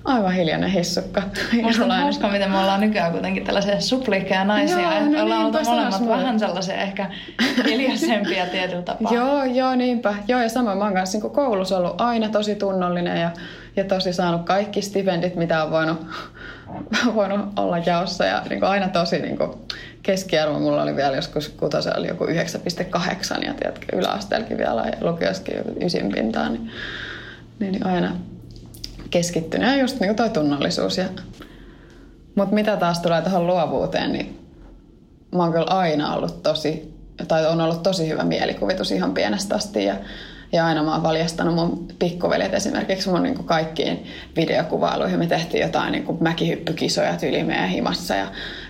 aivan 0.05 0.33
hiljainen 0.33 0.69
hissukka. 0.69 1.23
Musta 1.61 1.83
on 1.83 1.91
hauska, 1.91 2.29
miten 2.29 2.51
me 2.51 2.59
ollaan 2.59 2.81
nykyään 2.81 3.11
kuitenkin 3.11 3.43
tällaisia 3.43 3.81
suplikkeja 3.81 4.43
naisia. 4.43 4.99
Joo, 4.99 5.09
no 5.09 5.23
ollaan 5.23 5.45
oltu 5.45 5.57
molemmat 5.63 6.07
vähän 6.07 6.39
sellaisia 6.39 6.75
ehkä 6.75 7.09
hiljaisempia 7.65 8.45
tietyllä 8.45 8.81
tapaa. 8.81 9.13
joo, 9.17 9.43
joo, 9.43 9.75
niinpä. 9.75 10.15
Joo, 10.27 10.41
ja 10.41 10.49
samoin 10.49 10.77
mä 10.77 10.83
oon 10.83 10.93
kanssa 10.93 11.17
niin 11.17 11.31
koulussa 11.31 11.77
ollut 11.77 12.01
aina 12.01 12.29
tosi 12.29 12.55
tunnollinen 12.55 13.21
ja 13.21 13.31
ja 13.75 13.83
tosi 13.83 14.13
saanut 14.13 14.45
kaikki 14.45 14.81
stipendit, 14.81 15.35
mitä 15.35 15.63
on 15.63 15.71
voinut, 15.71 16.05
voinut 17.15 17.39
olla 17.55 17.77
jaossa 17.77 18.25
ja 18.25 18.43
niin 18.49 18.63
aina 18.63 18.87
tosi 18.87 19.19
niin 19.19 19.37
keskiarvo 20.03 20.59
mulla 20.59 20.83
oli 20.83 20.95
vielä 20.95 21.15
joskus 21.15 21.49
kutosen 21.49 21.99
oli 21.99 22.07
joku 22.07 22.25
9,8 22.25 23.45
ja 23.45 23.53
tiedätkö, 23.53 23.97
yläasteellakin 23.97 24.57
vielä 24.57 24.81
ja 24.81 25.09
lukioskin 25.09 25.55
ysin 25.81 26.11
pintaan, 26.11 26.53
niin, 26.53 26.71
niin, 27.59 27.71
niin 27.71 27.85
aina 27.85 28.15
keskittynyt 29.09 29.69
ja 29.69 29.75
just 29.75 29.99
niin 29.99 30.15
toi 30.15 30.29
tunnollisuus. 30.29 30.97
Ja, 30.97 31.05
mutta 32.35 32.55
mitä 32.55 32.77
taas 32.77 32.99
tulee 32.99 33.21
tuohon 33.21 33.47
luovuuteen, 33.47 34.11
niin 34.13 34.39
mä 35.35 35.43
oon 35.43 35.51
kyllä 35.51 35.65
aina 35.65 36.15
ollut 36.15 36.43
tosi, 36.43 36.93
tai 37.27 37.45
on 37.45 37.61
ollut 37.61 37.83
tosi 37.83 38.09
hyvä 38.09 38.23
mielikuvitus 38.23 38.91
ihan 38.91 39.13
pienestä 39.13 39.55
asti 39.55 39.85
ja 39.85 39.95
Ja 40.53 40.65
aina 40.65 40.83
mä 40.83 40.93
oon 40.93 41.03
valjastanut 41.03 41.55
mun 41.55 41.87
pikkuveljet 41.99 42.53
esimerkiksi 42.53 43.09
mun 43.09 43.23
niin 43.23 43.35
kuin 43.35 43.47
kaikkiin 43.47 44.05
videokuvailuihin. 44.35 45.19
Me 45.19 45.27
tehtiin 45.27 45.61
jotain 45.61 45.91
niin 45.91 46.03
kuin 46.03 46.17
mäkihyppykisoja 46.21 47.17
tyyli 47.17 47.43
meidän 47.43 47.69
himassa 47.69 48.15
ja 48.15 48.27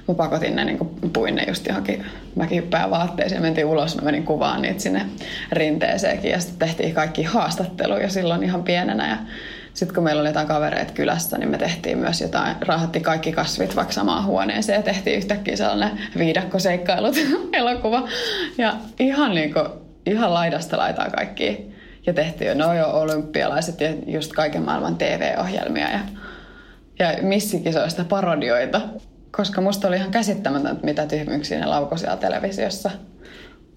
mä 0.08 0.14
pakotin 0.14 0.56
ne, 0.56 0.66
niin 0.66 0.78
kuin 0.78 0.90
puin 1.14 1.36
ne 1.36 1.44
just 1.48 1.68
johonkin 1.68 2.06
mäkihyppää 2.36 2.90
vaatteisiin 2.90 3.38
ja 3.38 3.42
mentiin 3.42 3.68
ulos. 3.68 3.96
Mä 3.96 4.02
menin 4.02 4.24
kuvaan 4.24 4.62
niitä 4.62 4.80
sinne 4.80 5.06
rinteeseenkin 5.52 6.32
ja 6.32 6.40
sitten 6.40 6.68
tehtiin 6.68 6.94
kaikki 6.94 7.24
haastatteluja 7.24 8.10
silloin 8.10 8.44
ihan 8.44 8.64
pienenä. 8.64 9.10
Ja 9.10 9.18
sitten 9.74 9.96
kun 9.96 10.04
meillä 10.04 10.20
oli 10.20 10.30
jotain 10.30 10.48
kavereita 10.48 10.94
kylässä, 10.94 11.38
niin 11.38 11.50
me 11.50 11.58
tehtiin 11.58 11.98
myös 11.98 12.22
jotain, 12.22 12.56
rahatti 12.62 13.00
kaikki 13.00 13.32
kasvit 13.32 13.76
vaikka 13.76 13.94
samaan 13.94 14.26
huoneeseen 14.26 14.78
ja 14.78 14.84
tehtiin 14.84 15.18
yhtäkkiä 15.18 15.56
sellainen 15.56 16.00
viidakkoseikkailut 16.18 17.16
elokuva. 17.54 18.08
Ja 18.58 18.74
ihan, 19.00 19.36
niin 19.36 19.54
kuin, 19.54 19.66
ihan 20.06 20.34
laidasta 20.34 20.78
laitaa 20.78 21.10
kaikki. 21.10 21.72
Ja 22.06 22.14
tehtiin 22.14 22.48
jo, 22.48 22.56
no 22.56 22.74
jo 22.74 22.90
olympialaiset 22.90 23.82
ja 23.82 23.90
just 24.08 24.34
kaiken 24.34 24.62
maailman 24.62 24.98
TV-ohjelmia 24.98 25.90
ja, 25.90 26.00
ja 27.00 27.24
missikisoista 27.24 28.04
parodioita. 28.04 28.82
Koska 29.32 29.62
musta 29.62 29.88
oli 29.88 29.96
ihan 29.96 30.12
käsittämätöntä, 30.12 30.86
mitä 30.86 31.06
tyhmyyksiä 31.06 31.60
ne 31.60 31.66
laukoi 31.66 32.00
siellä 32.00 32.18
televisiossa. 32.18 32.92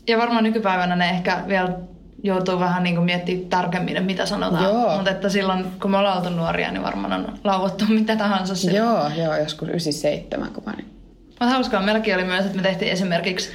Ja 0.08 0.18
varmaan 0.18 0.44
nykypäivänä 0.44 0.96
ne 0.96 1.10
ehkä 1.10 1.44
vielä 1.48 1.78
joutuu 2.22 2.60
vähän 2.60 2.82
niin 2.82 2.94
kuin 2.94 3.04
miettimään 3.04 3.50
tarkemmin, 3.50 4.04
mitä 4.04 4.26
sanotaan. 4.26 4.96
Mutta 4.96 5.10
että 5.10 5.28
silloin, 5.28 5.64
kun 5.82 5.90
me 5.90 5.98
ollaan 5.98 6.18
oltu 6.18 6.30
nuoria, 6.30 6.70
niin 6.70 6.82
varmaan 6.82 7.12
on 7.12 7.38
lauottu 7.44 7.84
mitä 7.98 8.16
tahansa. 8.16 8.70
Joo, 8.70 9.10
joo, 9.16 9.36
joskus 9.36 9.68
97, 9.68 10.50
kun 10.52 10.62
mä 10.66 10.72
niin. 10.72 10.94
Mutta 11.28 11.46
hauskaa, 11.46 11.82
meilläkin 11.82 12.14
oli 12.14 12.24
myös, 12.24 12.44
että 12.44 12.56
me 12.56 12.62
tehtiin 12.62 12.92
esimerkiksi 12.92 13.50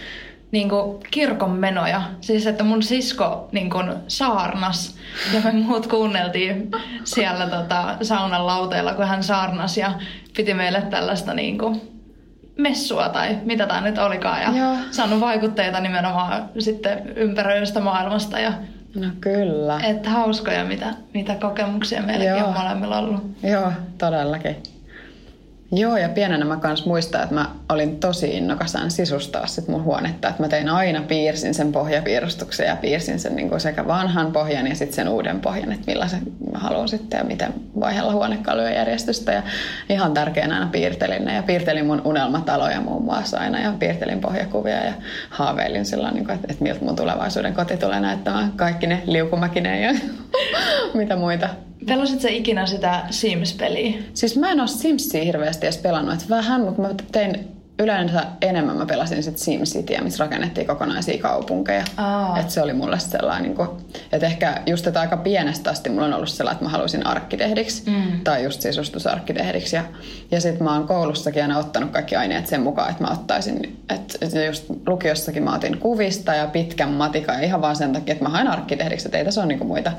niin 0.52 0.70
kuin 0.70 1.00
kirkon 1.12 1.52
menoja. 1.52 2.02
Siis 2.22 2.48
että 2.48 2.64
mun 2.64 2.84
sisko 2.84 3.50
niin 3.52 3.70
kuin 3.70 3.94
saarnas 4.08 4.98
ja 5.34 5.42
me 5.44 5.52
muut 5.52 5.88
kuunneltiin 5.88 6.72
siellä 7.04 7.48
tota, 7.48 7.96
saunan 8.02 8.48
lauteilla, 8.48 8.94
kun 8.94 9.08
hän 9.08 9.24
saarnas 9.24 9.78
ja 9.78 9.92
piti 10.38 10.54
meille 10.54 10.82
tällaista 10.82 11.34
niin 11.34 11.58
kuin 11.58 11.82
messua 12.58 13.10
tai 13.10 13.38
mitä 13.44 13.68
tämä 13.68 13.82
nyt 13.82 13.98
olikaan 13.98 14.42
ja 14.42 14.64
Joo. 14.64 14.76
saanut 14.92 15.20
vaikutteita 15.20 15.80
nimenomaan 15.80 16.50
sitten 16.60 17.14
ympäröivästä 17.16 17.80
maailmasta. 17.80 18.40
Ja 18.40 18.54
no 18.96 19.08
kyllä. 19.22 19.80
Että 19.84 20.10
hauskoja, 20.10 20.66
mitä, 20.66 20.94
mitä 21.14 21.36
kokemuksia 21.36 22.02
meilläkin 22.02 22.44
on 22.44 22.54
molemmilla 22.54 22.98
ollut. 23.00 23.24
Joo, 23.44 23.72
todellakin. 23.98 24.56
Joo, 25.72 25.98
ja 25.98 26.10
pienenä 26.10 26.46
mä 26.46 26.58
kans 26.58 26.86
muistan, 26.86 27.24
että 27.24 27.36
mä 27.36 27.50
olin 27.70 28.00
tosi 28.00 28.38
innokas 28.38 28.74
sisustaa 28.88 29.48
sit 29.48 29.68
mun 29.68 29.84
huonetta. 29.84 30.28
Että 30.28 30.44
mä 30.44 30.48
tein 30.48 30.70
aina, 30.70 31.02
piirsin 31.02 31.54
sen 31.54 31.72
pohjapiirustuksen 31.72 32.68
ja 32.68 32.76
piirsin 32.76 33.20
sen 33.20 33.36
niin 33.36 33.60
sekä 33.60 33.88
vanhan 33.88 34.32
pohjan 34.32 34.68
ja 34.68 34.76
sitten 34.76 34.96
sen 34.96 35.10
uuden 35.10 35.42
pohjan, 35.42 35.72
että 35.72 35.92
millaisen 35.92 36.22
mä 36.52 36.60
haluan 36.60 36.88
sitten 36.88 37.18
ja 37.18 37.24
miten 37.24 37.54
vaihella 37.80 38.12
huonekalujen 38.12 38.76
järjestystä. 38.76 39.32
Ja 39.32 39.44
ihan 39.90 40.14
tärkeänä 40.14 40.54
aina 40.54 40.70
piirtelin 40.72 41.26
ne 41.26 41.36
ja 41.36 41.44
piirtelin 41.44 41.86
mun 41.86 42.02
unelmataloja 42.06 42.82
muun 42.82 43.04
muassa 43.04 43.40
aina 43.40 43.60
ja 43.60 43.74
piirtelin 43.80 44.22
pohjakuvia 44.22 44.86
ja 44.86 44.94
haaveilin 45.30 45.86
silloin, 45.86 46.14
niin 46.14 46.26
kuin, 46.26 46.36
että, 46.36 46.48
että 46.52 46.64
miltä 46.64 46.86
mun 46.86 46.96
tulevaisuuden 46.96 47.54
koti 47.54 47.78
tulee 47.78 48.00
näyttämään 48.00 48.52
kaikki 48.52 48.88
ne 48.88 49.04
liukumäkineen 49.06 49.82
ja 49.82 50.00
mitä 51.00 51.16
muita 51.16 51.50
Pelasit 51.86 52.22
sä 52.22 52.30
ikinä 52.30 52.66
sitä 52.66 53.06
Sims-peliä? 53.10 53.94
Siis 54.14 54.38
mä 54.38 54.52
en 54.52 54.60
ole 54.60 54.68
Simsia 54.68 55.24
hirveästi 55.24 55.66
edes 55.66 55.78
pelannut, 55.78 56.30
vähän, 56.30 56.62
mutta 56.62 56.82
mä 56.82 56.90
tein 57.12 57.59
yleensä 57.80 58.26
enemmän 58.42 58.78
mä 58.78 58.86
pelasin 58.86 59.24
sitten 59.24 59.44
SimCityä, 59.44 60.02
missä 60.02 60.24
rakennettiin 60.24 60.68
kokonaisia 60.68 61.22
kaupunkeja. 61.22 61.84
Oh. 61.98 62.38
Että 62.40 62.54
se 62.54 62.62
oli 62.62 62.74
mulle 62.74 63.00
sellainen, 63.00 63.44
niin 63.44 63.56
kuin, 63.56 63.70
että 64.12 64.28
ehkä 64.28 64.62
just 64.66 64.88
että 64.88 65.00
aika 65.00 65.18
pienestä 65.18 65.70
asti 65.70 65.90
mulla 65.90 66.06
on 66.06 66.14
ollut 66.14 66.30
sellainen, 66.30 66.56
että 66.56 66.66
mä 66.66 66.70
haluaisin 66.70 67.08
arkkitehdiksi 67.08 67.90
mm. 67.90 68.22
tai 68.24 68.44
just 68.44 68.62
sisustusarkkitehdiksi. 68.62 69.76
Ja, 69.76 69.84
ja 70.32 70.42
sitten 70.42 70.64
mä 70.64 70.74
oon 70.74 70.88
koulussakin 70.88 71.42
aina 71.42 71.58
ottanut 71.58 71.92
kaikki 71.92 72.16
aineet 72.16 72.48
sen 72.48 72.62
mukaan, 72.62 72.92
että 72.92 73.04
mä 73.04 73.12
ottaisin, 73.12 73.80
että 73.90 74.46
just 74.46 74.66
lukiossakin 74.88 75.44
mä 75.44 75.56
otin 75.56 75.78
kuvista 75.78 76.34
ja 76.34 76.48
pitkän 76.48 76.90
matikan 76.90 77.36
ja 77.36 77.42
ihan 77.42 77.62
vaan 77.62 77.76
sen 77.76 77.94
takia, 77.94 78.12
että 78.12 78.26
mä 78.26 78.30
haen 78.30 78.48
arkkitehdiksi, 78.48 79.08
että 79.08 79.18
ei 79.18 79.26
tässä 79.26 79.42
ole 79.42 79.48
niin 79.48 79.68
muita, 79.68 79.92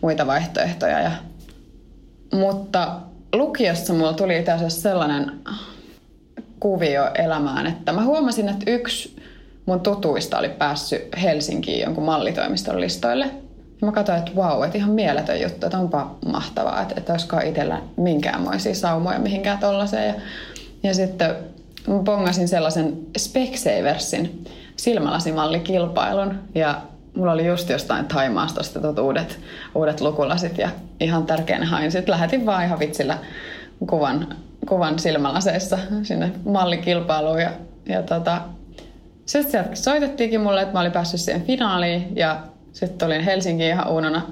muita 0.00 0.26
vaihtoehtoja. 0.26 1.00
Ja, 1.00 1.10
mutta 2.32 3.00
lukiossa 3.32 3.92
mulla 3.92 4.12
tuli 4.12 4.38
itse 4.38 4.52
asiassa 4.52 4.80
sellainen 4.80 5.32
kuvio 6.60 7.10
elämään, 7.14 7.66
että 7.66 7.92
mä 7.92 8.04
huomasin, 8.04 8.48
että 8.48 8.70
yksi 8.70 9.16
mun 9.66 9.80
tutuista 9.80 10.38
oli 10.38 10.48
päässyt 10.48 11.02
Helsinkiin 11.22 11.80
jonkun 11.80 12.04
mallitoimiston 12.04 12.80
listoille. 12.80 13.24
Ja 13.80 13.86
mä 13.86 13.92
katsoin, 13.92 14.18
että 14.18 14.36
vau, 14.36 14.62
että 14.62 14.78
ihan 14.78 14.90
mieletön 14.90 15.40
juttu, 15.40 15.66
että 15.66 15.78
onpa 15.78 16.16
mahtavaa, 16.26 16.82
että, 16.82 16.94
että 16.96 17.12
olisikaan 17.12 17.46
itsellä 17.46 17.80
minkäänmoisia 17.96 18.74
saumoja 18.74 19.18
mihinkään 19.18 19.58
tollaiseen. 19.58 20.08
Ja, 20.08 20.14
ja 20.82 20.94
sitten 20.94 21.36
mä 21.86 22.02
pongasin 22.04 22.48
sellaisen 22.48 22.98
Specsaversin 23.18 24.44
silmälasimallikilpailun 24.76 26.34
ja 26.54 26.82
mulla 27.16 27.32
oli 27.32 27.46
just 27.46 27.70
jostain 27.70 28.04
Taimaastosta 28.04 28.80
tot 28.80 28.98
uudet, 28.98 29.38
uudet 29.74 30.00
lukulasit 30.00 30.58
ja 30.58 30.70
ihan 31.00 31.26
tärkeänä 31.26 31.66
hain. 31.66 31.92
Sitten 31.92 32.12
lähetin 32.12 32.46
vaan 32.46 32.64
ihan 32.64 32.78
vitsillä 32.78 33.18
kuvan 33.86 34.36
kuvan 34.68 34.98
silmälaseissa 34.98 35.78
sinne 36.02 36.32
mallikilpailuun. 36.44 37.40
Ja, 37.40 37.50
ja 37.88 38.02
tota, 38.02 38.40
sitten 39.26 39.50
sieltä 39.50 39.74
soitettiinkin 39.74 40.40
mulle, 40.40 40.62
että 40.62 40.72
mä 40.72 40.80
olin 40.80 40.92
päässyt 40.92 41.20
siihen 41.20 41.42
finaaliin 41.42 42.16
ja 42.16 42.42
sitten 42.72 43.06
olin 43.06 43.24
Helsinkiin 43.24 43.70
ihan 43.70 43.88
uunona. 43.88 44.22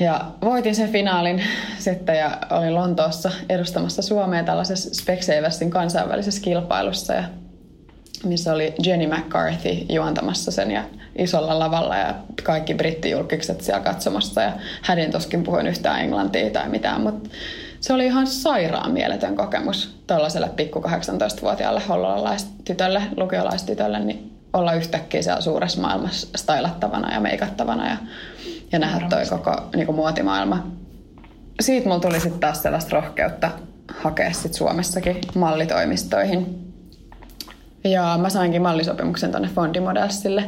Ja 0.00 0.24
voitin 0.42 0.74
sen 0.74 0.92
finaalin 0.92 1.42
sitten 1.78 2.18
ja 2.18 2.38
olin 2.50 2.74
Lontoossa 2.74 3.30
edustamassa 3.48 4.02
Suomea 4.02 4.44
tällaisessa 4.44 4.94
Specsaversin 4.94 5.70
kansainvälisessä 5.70 6.42
kilpailussa. 6.42 7.14
Ja 7.14 7.24
missä 8.24 8.52
oli 8.52 8.74
Jenny 8.86 9.06
McCarthy 9.06 9.70
juontamassa 9.88 10.50
sen 10.50 10.70
ja 10.70 10.84
isolla 11.18 11.58
lavalla 11.58 11.96
ja 11.96 12.14
kaikki 12.42 12.74
brittijulkikset 12.74 13.60
siellä 13.60 13.80
katsomassa. 13.82 14.42
Ja 14.42 14.52
hädin 14.82 15.10
toskin 15.10 15.42
puhuin 15.42 15.66
yhtään 15.66 16.00
englantia 16.00 16.50
tai 16.50 16.68
mitään, 16.68 17.00
mutta 17.00 17.30
se 17.86 17.92
oli 17.92 18.06
ihan 18.06 18.26
sairaan 18.26 18.92
mieletön 18.92 19.36
kokemus 19.36 19.96
tuollaiselle 20.06 20.48
pikku 20.48 20.80
18-vuotiaalle 20.80 21.82
hollolaistytölle, 21.88 23.02
lukiolaistytölle, 23.16 24.00
niin 24.00 24.32
olla 24.52 24.72
yhtäkkiä 24.72 25.22
siellä 25.22 25.40
suuressa 25.40 25.80
maailmassa 25.80 26.28
stylattavana 26.36 27.14
ja 27.14 27.20
meikattavana 27.20 27.88
ja, 27.88 27.96
ja 28.72 28.78
nähdä 28.78 29.08
toi 29.08 29.26
koko 29.30 29.68
niin 29.76 29.86
kuin 29.86 29.96
muotimaailma. 29.96 30.66
Siitä 31.60 31.88
mulla 31.88 32.00
tuli 32.00 32.20
sitten 32.20 32.40
taas 32.40 32.62
sellaista 32.62 32.96
rohkeutta 32.96 33.50
hakea 33.96 34.32
sit 34.32 34.54
Suomessakin 34.54 35.16
mallitoimistoihin. 35.34 36.72
Ja 37.84 38.18
mä 38.22 38.30
sainkin 38.30 38.62
mallisopimuksen 38.62 39.32
tonne 39.32 39.48
Fondimodelsille. 39.48 40.44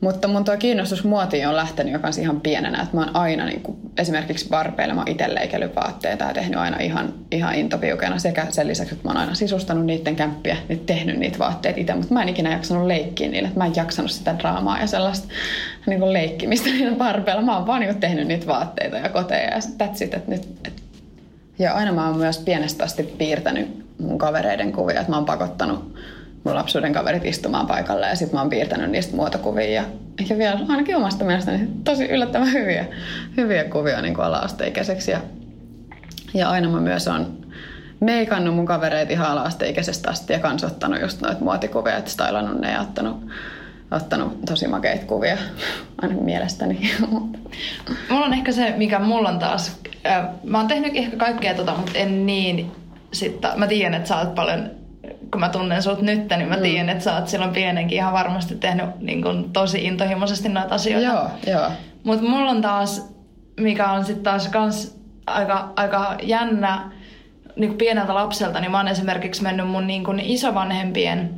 Mutta 0.00 0.28
mun 0.28 0.44
tuo 0.44 0.56
kiinnostus 0.56 1.04
muotiin 1.04 1.48
on 1.48 1.56
lähtenyt 1.56 1.92
jo 1.92 1.98
kanssa 1.98 2.22
ihan 2.22 2.40
pienenä. 2.40 2.82
Että 2.82 2.96
mä 2.96 3.00
oon 3.00 3.16
aina 3.16 3.44
niin 3.44 3.60
kuin, 3.60 3.78
esimerkiksi 3.98 4.48
barbeilla, 4.48 5.04
itse 5.06 5.34
leikellyt 5.34 5.76
vaatteita 5.76 6.24
ja 6.24 6.34
tehnyt 6.34 6.60
aina 6.60 6.78
ihan, 6.80 7.14
ihan 7.30 7.54
intopiukena. 7.54 8.18
Sekä 8.18 8.46
sen 8.50 8.68
lisäksi, 8.68 8.94
että 8.94 9.08
mä 9.08 9.10
oon 9.10 9.20
aina 9.20 9.34
sisustanut 9.34 9.86
niiden 9.86 10.16
kämppiä, 10.16 10.56
niin 10.68 10.80
tehnyt 10.80 11.18
niitä 11.18 11.38
vaatteet 11.38 11.78
itse. 11.78 11.94
Mutta 11.94 12.14
mä 12.14 12.22
en 12.22 12.28
ikinä 12.28 12.52
jaksanut 12.52 12.86
leikkiä 12.86 13.28
niille. 13.28 13.50
Mä 13.56 13.66
en 13.66 13.76
jaksanut 13.76 14.10
sitä 14.10 14.38
draamaa 14.38 14.80
ja 14.80 14.86
sellaista 14.86 15.28
niin 15.86 16.00
kuin 16.00 16.12
leikkimistä 16.12 16.70
niillä 16.70 16.96
barbeilla. 16.96 17.42
Mä 17.42 17.56
oon 17.56 17.66
vaan 17.66 17.80
niin 17.80 17.92
kuin, 17.92 18.00
tehnyt 18.00 18.28
niitä 18.28 18.46
vaatteita 18.46 18.96
ja 18.96 19.08
koteja 19.08 19.50
ja 19.50 19.56
that's 19.56 20.04
it, 20.04 20.14
että 20.14 20.30
nyt, 20.30 20.48
et. 20.64 20.82
Ja 21.58 21.74
aina 21.74 21.92
mä 21.92 22.08
oon 22.08 22.18
myös 22.18 22.38
pienestä 22.38 22.84
asti 22.84 23.02
piirtänyt 23.02 23.86
mun 23.98 24.18
kavereiden 24.18 24.72
kuvia, 24.72 25.00
että 25.00 25.12
mä 25.12 25.16
oon 25.16 25.24
pakottanut 25.24 25.94
mun 26.46 26.54
lapsuuden 26.54 26.92
kaverit 26.92 27.24
istumaan 27.24 27.66
paikalle 27.66 28.06
ja 28.06 28.16
sitten 28.16 28.36
mä 28.36 28.40
oon 28.40 28.50
piirtänyt 28.50 28.90
niistä 28.90 29.16
muotokuvia 29.16 29.70
ja, 29.70 29.84
ja 30.28 30.38
vielä 30.38 30.60
ainakin 30.68 30.96
omasta 30.96 31.24
mielestäni 31.24 31.68
tosi 31.84 32.04
yllättävän 32.04 32.52
hyviä, 32.52 32.86
hyviä 33.36 33.64
kuvia 33.64 34.02
niin 34.02 34.20
ala-asteikäiseksi 34.20 35.10
ja, 35.10 35.20
ja 36.34 36.50
aina 36.50 36.68
mä 36.68 36.80
myös 36.80 37.08
on 37.08 37.38
meikannut 38.00 38.54
mun 38.54 38.66
kavereita 38.66 39.12
ihan 39.12 39.30
ala-asteikäisestä 39.30 40.10
asti 40.10 40.32
ja 40.32 40.38
kans 40.38 40.64
ottanut 40.64 41.00
just 41.00 41.20
noita 41.20 41.44
muotikuvia, 41.44 41.96
että 41.96 42.10
stylannut 42.10 42.60
ne 42.60 42.72
ja 42.72 42.80
ottanut, 42.80 43.16
ottanut 43.90 44.44
tosi 44.46 44.68
makeita 44.68 45.06
kuvia, 45.06 45.36
ainakin 46.02 46.24
mielestäni. 46.24 46.90
mulla 48.10 48.26
on 48.26 48.32
ehkä 48.32 48.52
se, 48.52 48.74
mikä 48.76 48.98
mulla 48.98 49.28
on 49.28 49.38
taas, 49.38 49.80
äh, 50.06 50.28
mä 50.44 50.58
oon 50.58 50.68
tehnyt 50.68 50.92
ehkä 50.96 51.16
kaikkea 51.16 51.54
tota, 51.54 51.74
mutta 51.74 51.98
en 51.98 52.26
niin, 52.26 52.72
sitten 53.12 53.50
mä 53.56 53.66
tiedän, 53.66 53.94
että 53.94 54.08
sä 54.08 54.18
oot 54.18 54.34
paljon 54.34 54.70
kun 55.30 55.40
mä 55.40 55.48
tunnen 55.48 55.82
sut 55.82 56.02
nyt, 56.02 56.28
niin 56.36 56.48
mä 56.48 56.56
mm. 56.56 56.62
tiedän, 56.62 56.88
että 56.88 57.04
sä 57.04 57.14
oot 57.14 57.28
silloin 57.28 57.52
pienenkin 57.52 57.98
ihan 57.98 58.12
varmasti 58.12 58.54
tehnyt 58.54 58.86
niin 59.00 59.22
kun, 59.22 59.50
tosi 59.52 59.84
intohimoisesti 59.84 60.48
noita 60.48 60.74
asioita. 60.74 61.06
Joo, 61.06 61.30
joo. 61.46 61.70
Mutta 62.04 62.28
mulla 62.28 62.50
on 62.50 62.62
taas, 62.62 63.14
mikä 63.60 63.90
on 63.90 64.04
sitten 64.04 64.24
taas 64.24 64.48
kans 64.48 64.98
aika, 65.26 65.72
aika 65.76 66.16
jännä 66.22 66.90
niin 67.56 67.70
kuin 67.70 67.78
pieneltä 67.78 68.14
lapselta, 68.14 68.60
niin 68.60 68.70
mä 68.70 68.76
oon 68.76 68.88
esimerkiksi 68.88 69.42
mennyt 69.42 69.68
mun 69.68 69.86
niin 69.86 70.04
kuin 70.04 70.20
isovanhempien 70.20 71.30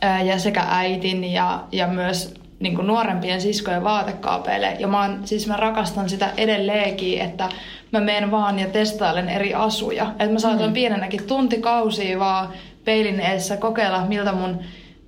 ää, 0.00 0.22
ja 0.22 0.38
sekä 0.38 0.64
äitin 0.68 1.24
ja, 1.24 1.64
ja 1.72 1.86
myös 1.86 2.34
niin 2.60 2.74
kuin 2.74 2.86
nuorempien 2.86 3.40
siskojen 3.40 3.84
vaatekaapeille. 3.84 4.76
Ja 4.78 4.88
mä, 4.88 5.02
oon, 5.02 5.20
siis 5.24 5.46
mä 5.46 5.56
rakastan 5.56 6.08
sitä 6.08 6.30
edelleenkin, 6.36 7.20
että 7.20 7.48
mä 7.92 8.00
menen 8.00 8.30
vaan 8.30 8.58
ja 8.58 8.66
testailen 8.66 9.28
eri 9.28 9.54
asuja. 9.54 10.06
Että 10.10 10.32
mä 10.32 10.38
saatan 10.38 10.68
mm. 10.68 10.74
pienenäkin 10.74 11.24
tuntikausia 11.26 12.18
vaan 12.18 12.48
peilin 12.88 13.20
edessä 13.20 13.56
kokeilla, 13.56 14.06
miltä 14.06 14.32
mun 14.32 14.60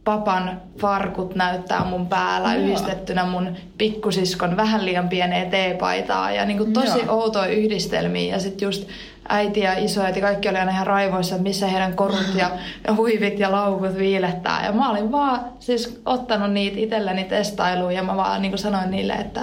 papan 0.05 0.61
farkut 0.79 1.35
näyttää 1.35 1.85
mun 1.85 2.07
päällä 2.07 2.55
Joo. 2.55 2.65
yhdistettynä 2.65 3.25
mun 3.25 3.57
pikkusiskon 3.79 4.57
vähän 4.57 4.85
liian 4.85 5.09
pieneen 5.09 5.51
teepaitaa 5.51 6.31
ja 6.31 6.45
niin 6.45 6.59
kuin 6.59 6.73
tosi 6.73 6.99
Joo. 6.99 7.21
outoja 7.21 7.53
yhdistelmiä 7.53 8.35
ja 8.35 8.41
sitten 8.41 8.67
just 8.67 8.89
äiti 9.29 9.61
ja 9.61 9.79
isoäiti, 9.79 10.21
kaikki 10.21 10.49
oli 10.49 10.59
aina 10.59 10.71
ihan 10.71 10.87
raivoissa, 10.87 11.35
että 11.35 11.43
missä 11.43 11.67
heidän 11.67 11.97
korut 11.97 12.35
ja, 12.37 12.51
ja 12.87 12.95
huivit 12.95 13.39
ja 13.39 13.53
laukut 13.53 13.97
viilettää. 13.99 14.67
Ja 14.67 14.73
mä 14.73 14.91
olin 14.91 15.13
vaan 15.13 15.41
siis 15.59 16.01
ottanut 16.07 16.53
niitä 16.53 16.81
itselleni 16.81 17.25
testailuun 17.25 17.95
ja 17.95 18.03
mä 18.03 18.17
vaan 18.17 18.43
niin 18.43 18.53
kuin 18.53 18.59
sanoin 18.59 18.91
niille, 18.91 19.13
että, 19.13 19.41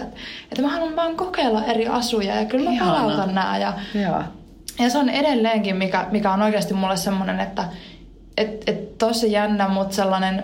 että 0.51 0.61
mä 0.61 0.67
haluan 0.67 0.95
vaan 0.95 1.15
kokeilla 1.15 1.63
eri 1.63 1.87
asuja 1.87 2.35
ja 2.35 2.45
kyllä 2.45 2.69
mä 2.69 2.75
Ihana. 2.75 2.91
palautan 2.91 3.35
nämä. 3.35 3.57
Ja, 3.57 3.73
Joo. 3.93 4.23
ja 4.79 4.89
se 4.89 4.97
on 4.97 5.09
edelleenkin, 5.09 5.75
mikä, 5.75 6.05
mikä 6.11 6.31
on 6.31 6.41
oikeasti 6.41 6.73
mulle 6.73 6.97
semmoinen, 6.97 7.39
että 7.39 7.63
et, 8.37 8.63
et 8.67 8.97
tosi 8.97 9.31
jännä, 9.31 9.67
mutta 9.67 9.95
sellainen 9.95 10.43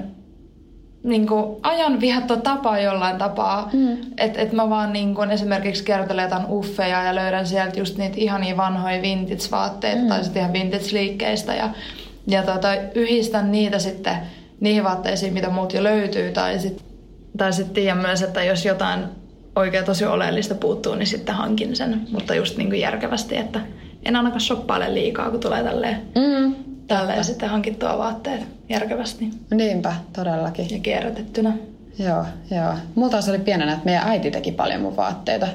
niin 1.04 1.28
kuin 1.28 1.58
ajan 1.64 2.00
tapa 2.44 2.80
jollain 2.80 3.18
tapaa. 3.18 3.70
Mm. 3.74 3.98
Että 4.18 4.42
et 4.42 4.52
mä 4.52 4.70
vaan 4.70 4.94
niin 4.94 5.16
kuin 5.16 5.32
esimerkiksi 5.32 5.84
kertelen 5.84 6.24
jotain 6.24 6.46
uffeja 6.50 7.04
ja 7.04 7.16
löydän 7.16 7.48
sieltä 7.48 7.80
just 7.80 7.98
niitä 7.98 8.16
ihania 8.18 8.58
vanhoja 8.58 9.02
vintage-vaatteita 9.02 10.02
mm. 10.02 10.08
tai 10.08 10.24
sitten 10.24 10.42
ihan 10.42 10.54
vintage-liikkeistä. 10.54 11.56
Ja, 11.56 11.70
ja 12.28 12.44
tota, 12.44 12.68
yhdistän 12.96 13.52
niitä 13.52 13.80
sitten 13.80 14.16
niihin 14.60 14.84
vaatteisiin, 14.84 15.34
mitä 15.34 15.50
muut 15.50 15.74
jo 15.74 15.84
löytyy. 15.84 16.32
Tai 16.32 16.60
sitten 16.60 16.86
tai 17.38 17.54
sit 17.54 17.74
tiedän 17.74 17.98
myös, 17.98 18.22
että 18.22 18.44
jos 18.44 18.66
jotain 18.66 19.00
oikein 19.56 19.86
tosi 19.86 20.06
oleellista 20.06 20.56
puuttuu, 20.56 20.96
niin 20.96 21.08
sitten 21.08 21.36
hankin 21.36 21.76
sen. 21.76 22.02
Mutta 22.12 22.36
just 22.36 22.58
niin 22.58 22.70
kuin 22.70 22.80
järkevästi, 22.80 23.38
että 23.38 23.60
en 24.06 24.16
ainakaan 24.16 24.42
shoppaile 24.42 24.94
liikaa, 24.94 25.32
kun 25.32 25.40
tulee 25.40 25.64
tälleen. 25.64 26.02
Mm 26.16 26.73
tälleen 26.98 27.24
sitten 27.24 27.50
hankittua 27.50 27.98
vaatteet 27.98 28.48
järkevästi. 28.70 29.30
Niinpä, 29.52 29.96
todellakin. 30.14 30.70
Ja 30.70 30.80
kierrätettynä. 30.80 31.54
Joo, 32.00 32.26
joo. 32.52 32.74
Multa 32.96 33.18
oli 33.30 33.40
pienenä, 33.40 33.74
että 33.74 33.86
meidän 33.86 34.08
äiti 34.08 34.32
teki 34.32 34.52
paljon 34.52 34.82
mun 34.82 34.98
vaatteita. 34.98 35.48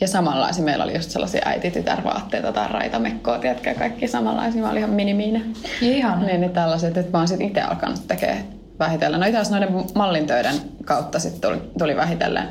Ja 0.00 0.08
samanlaisia. 0.08 0.64
Meillä 0.64 0.84
oli 0.84 0.94
just 0.94 1.10
sellaisia 1.10 1.42
äiti-tytär-vaatteita 1.44 2.52
tai 2.52 2.68
raitamekkoa, 2.68 3.38
tiedätkö, 3.38 3.74
kaikki 3.74 4.08
samanlaisia. 4.08 4.62
Mä 4.62 4.70
olin 4.70 4.78
ihan 4.78 4.90
minimiinen. 4.90 5.52
Ihan. 5.80 6.26
Niin, 6.26 6.40
niin 6.40 6.52
tällaiset, 6.52 6.96
että 6.96 7.12
mä 7.12 7.18
oon 7.18 7.28
sitten 7.28 7.46
itse 7.46 7.60
alkanut 7.60 8.08
tekemään 8.08 8.44
vähitellen. 8.78 9.20
No 9.20 9.26
itse 9.26 9.38
asiassa 9.38 9.58
noiden 9.58 9.84
mallintöiden 9.94 10.54
kautta 10.84 11.18
sitten 11.18 11.50
tuli, 11.50 11.70
tuli 11.78 11.96
vähitellen 11.96 12.48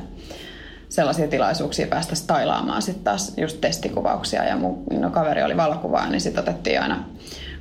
sellaisia 0.89 1.27
tilaisuuksia 1.27 1.87
päästä 1.87 2.15
stylaamaan 2.15 2.81
sitten 2.81 3.03
taas 3.03 3.33
just 3.37 3.61
testikuvauksia. 3.61 4.43
Ja 4.43 4.55
mun 4.55 4.83
no, 4.99 5.09
kaveri 5.09 5.43
oli 5.43 5.57
valokuvaaja, 5.57 6.09
niin 6.09 6.21
sitten 6.21 6.43
otettiin 6.43 6.81
aina 6.81 7.03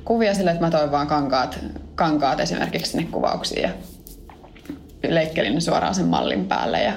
kuvia 0.09 0.33
sille, 0.33 0.51
että 0.51 0.65
mä 0.65 0.71
toin 0.71 0.91
vaan 0.91 1.07
kankaat, 1.07 1.59
kankaat 1.95 2.39
esimerkiksi 2.39 2.91
sinne 2.91 3.07
kuvauksiin 3.11 3.61
ja 3.61 3.69
leikkelin 5.09 5.55
ne 5.55 5.59
suoraan 5.59 5.95
sen 5.95 6.05
mallin 6.05 6.45
päälle. 6.45 6.83
Ja, 6.83 6.93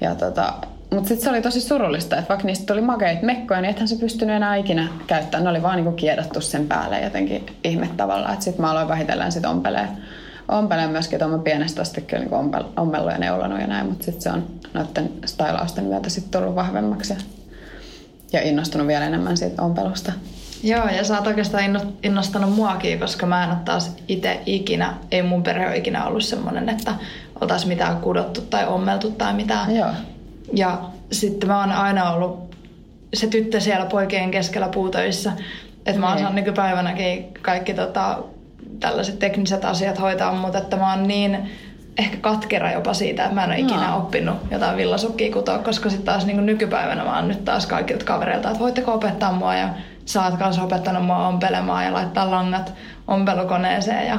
ja 0.00 0.14
tota, 0.14 0.52
mutta 0.94 1.08
sitten 1.08 1.24
se 1.24 1.30
oli 1.30 1.42
tosi 1.42 1.60
surullista, 1.60 2.16
että 2.16 2.28
vaikka 2.28 2.46
niistä 2.46 2.66
tuli 2.66 2.80
makeita 2.80 3.26
mekkoja, 3.26 3.60
niin 3.60 3.70
ethän 3.70 3.88
se 3.88 3.96
pystynyt 3.96 4.36
enää 4.36 4.56
ikinä 4.56 4.88
käyttämään. 5.06 5.44
Ne 5.44 5.50
oli 5.50 5.62
vaan 5.62 5.76
niinku 5.76 5.92
kiedattu 5.92 6.40
sen 6.40 6.68
päälle 6.68 7.00
jotenkin 7.00 7.46
ihme 7.64 7.90
tavalla. 7.96 8.36
Sitten 8.38 8.60
mä 8.60 8.70
aloin 8.70 8.88
vähitellen 8.88 9.32
sit 9.32 9.46
ompeleen, 9.46 9.88
ompeleen 10.48 10.90
myöskin, 10.90 11.22
että 11.22 11.38
pienestä 11.38 11.82
asti 11.82 12.00
kyllä 12.00 12.20
niinku 12.20 12.60
ompel, 12.76 13.08
ja 13.08 13.18
neulonut 13.18 13.60
ja 13.60 13.66
näin. 13.66 13.86
Mutta 13.86 14.04
sitten 14.04 14.22
se 14.22 14.30
on 14.30 14.46
noiden 14.74 15.10
stylausten 15.26 15.84
myötä 15.84 16.10
sitten 16.10 16.40
tullut 16.40 16.56
vahvemmaksi 16.56 17.12
ja, 17.12 17.18
ja 18.32 18.42
innostunut 18.48 18.86
vielä 18.86 19.06
enemmän 19.06 19.36
siitä 19.36 19.62
ompelusta. 19.62 20.12
Joo, 20.64 20.88
ja 20.88 21.04
sä 21.04 21.18
oot 21.18 21.26
oikeastaan 21.26 21.64
innostanut 22.02 22.54
muakin, 22.54 23.00
koska 23.00 23.26
mä 23.26 23.44
en 23.44 23.50
ole 23.50 23.58
taas 23.64 23.96
itse 24.08 24.40
ikinä, 24.46 24.94
ei 25.10 25.22
mun 25.22 25.42
perhe 25.42 25.66
ole 25.66 25.76
ikinä 25.76 26.06
ollut 26.06 26.24
semmoinen, 26.24 26.68
että 26.68 26.94
oltaisiin 27.40 27.68
mitään 27.68 27.96
kudottu 27.96 28.40
tai 28.40 28.66
ommeltu 28.66 29.10
tai 29.10 29.34
mitään. 29.34 29.76
Joo. 29.76 29.90
Ja 30.52 30.80
sitten 31.12 31.48
mä 31.48 31.60
oon 31.60 31.72
aina 31.72 32.10
ollut 32.10 32.54
se 33.14 33.26
tyttö 33.26 33.60
siellä 33.60 33.86
poikien 33.86 34.30
keskellä 34.30 34.68
puutöissä. 34.68 35.32
Että 35.86 36.00
mä 36.00 36.08
oon 36.08 36.18
saanut 36.18 36.34
nykypäivänäkin 36.34 37.34
kaikki 37.42 37.74
tota, 37.74 38.18
tällaiset 38.80 39.18
tekniset 39.18 39.64
asiat 39.64 40.00
hoitaa, 40.00 40.34
mutta 40.34 40.58
että 40.58 40.76
mä 40.76 40.90
oon 40.90 41.08
niin 41.08 41.50
ehkä 41.98 42.16
katkera 42.16 42.72
jopa 42.72 42.94
siitä, 42.94 43.22
että 43.22 43.34
mä 43.34 43.44
en 43.44 43.50
ole 43.50 43.58
no. 43.58 43.66
ikinä 43.66 43.96
oppinut 43.96 44.36
jotain 44.50 44.76
villasukkia 44.76 45.32
kutoa, 45.32 45.58
koska 45.58 45.90
sitten 45.90 46.06
taas 46.06 46.26
niin 46.26 46.46
nykypäivänä 46.46 47.04
mä 47.04 47.16
oon 47.16 47.28
nyt 47.28 47.44
taas 47.44 47.66
kaikilta 47.66 48.04
kavereilta, 48.04 48.48
että 48.48 48.60
voitteko 48.60 48.94
opettaa 48.94 49.32
mua 49.32 49.54
ja 49.54 49.68
sä 50.04 50.24
oot 50.24 50.36
kanssa 50.36 50.62
opettanut 50.62 51.06
mua 51.06 51.28
ompelemaan 51.28 51.84
ja 51.84 51.92
laittaa 51.92 52.30
langat 52.30 52.74
ompelukoneeseen 53.08 54.06
ja 54.06 54.18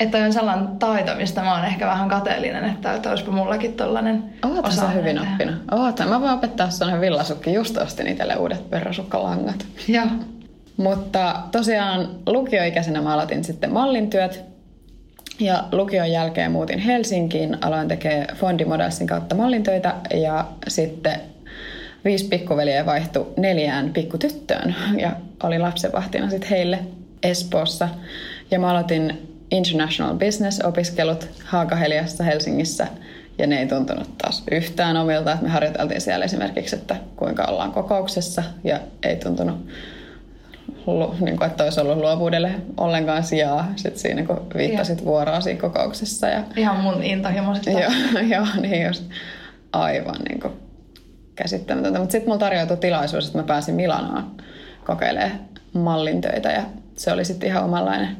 että 0.00 0.18
on 0.18 0.32
sellainen 0.32 0.68
taito, 0.78 1.14
mistä 1.14 1.42
mä 1.42 1.54
oon 1.54 1.64
ehkä 1.64 1.86
vähän 1.86 2.08
kateellinen, 2.08 2.64
että, 2.64 2.94
että 2.94 3.10
olisipa 3.10 3.32
mullakin 3.32 3.72
tollanen 3.72 4.24
Oot 4.44 4.72
sä 4.72 4.88
hyvin 4.88 5.16
tehdä. 5.16 5.30
oppinut? 5.32 5.54
Oot, 5.70 5.98
mä 6.08 6.20
voin 6.20 6.32
opettaa 6.32 6.70
sellainen 6.70 7.00
villasukki. 7.00 7.52
Just 7.52 7.76
ostin 7.76 8.06
itselle 8.06 8.36
uudet 8.36 8.70
perrasukkalangat. 8.70 9.66
Joo. 9.88 10.06
Mutta 10.76 11.36
tosiaan 11.52 12.08
lukioikäisenä 12.26 13.00
mä 13.00 13.14
aloitin 13.14 13.44
sitten 13.44 13.72
mallintyöt. 13.72 14.44
Ja 15.40 15.64
lukion 15.72 16.12
jälkeen 16.12 16.52
muutin 16.52 16.78
Helsinkiin, 16.78 17.56
aloin 17.60 17.88
tekemään 17.88 18.36
Fondimodelsin 18.36 19.06
kautta 19.06 19.34
mallintöitä 19.34 19.94
ja 20.14 20.44
sitten 20.68 21.20
viisi 22.04 22.28
pikkuveliä 22.28 22.86
vaihtui 22.86 23.26
neljään 23.36 23.92
pikkutyttöön 23.92 24.74
ja 24.98 25.12
oli 25.42 25.58
lapsenvahtina 25.58 26.30
sitten 26.30 26.50
heille 26.50 26.78
Espoossa. 27.22 27.88
Ja 28.50 28.58
mä 28.58 28.70
aloitin 28.70 29.28
International 29.50 30.14
Business-opiskelut 30.14 31.28
Haakaheliassa 31.44 32.24
Helsingissä 32.24 32.86
ja 33.38 33.46
ne 33.46 33.58
ei 33.58 33.66
tuntunut 33.66 34.18
taas 34.18 34.44
yhtään 34.50 34.96
omilta. 34.96 35.38
Me 35.42 35.48
harjoiteltiin 35.48 36.00
siellä 36.00 36.24
esimerkiksi, 36.24 36.76
että 36.76 36.96
kuinka 37.16 37.44
ollaan 37.44 37.72
kokouksessa 37.72 38.42
ja 38.64 38.80
ei 39.02 39.16
tuntunut 39.16 39.68
niin 41.20 41.36
kuin, 41.36 41.50
että 41.50 41.64
olisi 41.64 41.80
ollut 41.80 41.98
luovuudelle 41.98 42.50
ollenkaan 42.76 43.24
sijaa 43.24 43.72
sit 43.76 43.96
siinä, 43.96 44.22
kun 44.22 44.46
viittasit 44.56 45.04
vuoroa 45.04 45.40
siinä 45.40 45.60
kokouksessa. 45.60 46.28
Ja, 46.28 46.42
Ihan 46.56 46.80
mun 46.80 47.02
intohimo 47.02 47.52
Joo, 47.66 48.22
joo, 48.28 48.46
niin 48.60 48.86
just 48.86 49.04
aivan 49.72 50.16
niin 50.28 50.40
kuin, 50.40 50.52
käsittämätöntä. 51.38 51.98
Mutta 51.98 52.12
sitten 52.12 52.28
mulla 52.28 52.38
tarjoutui 52.38 52.76
tilaisuus, 52.76 53.26
että 53.26 53.38
mä 53.38 53.44
pääsin 53.44 53.74
Milanoon 53.74 54.30
kokeilemaan 54.84 55.40
mallintöitä 55.72 56.48
ja 56.48 56.62
se 56.96 57.12
oli 57.12 57.24
sitten 57.24 57.48
ihan 57.48 57.64
omanlainen, 57.64 58.16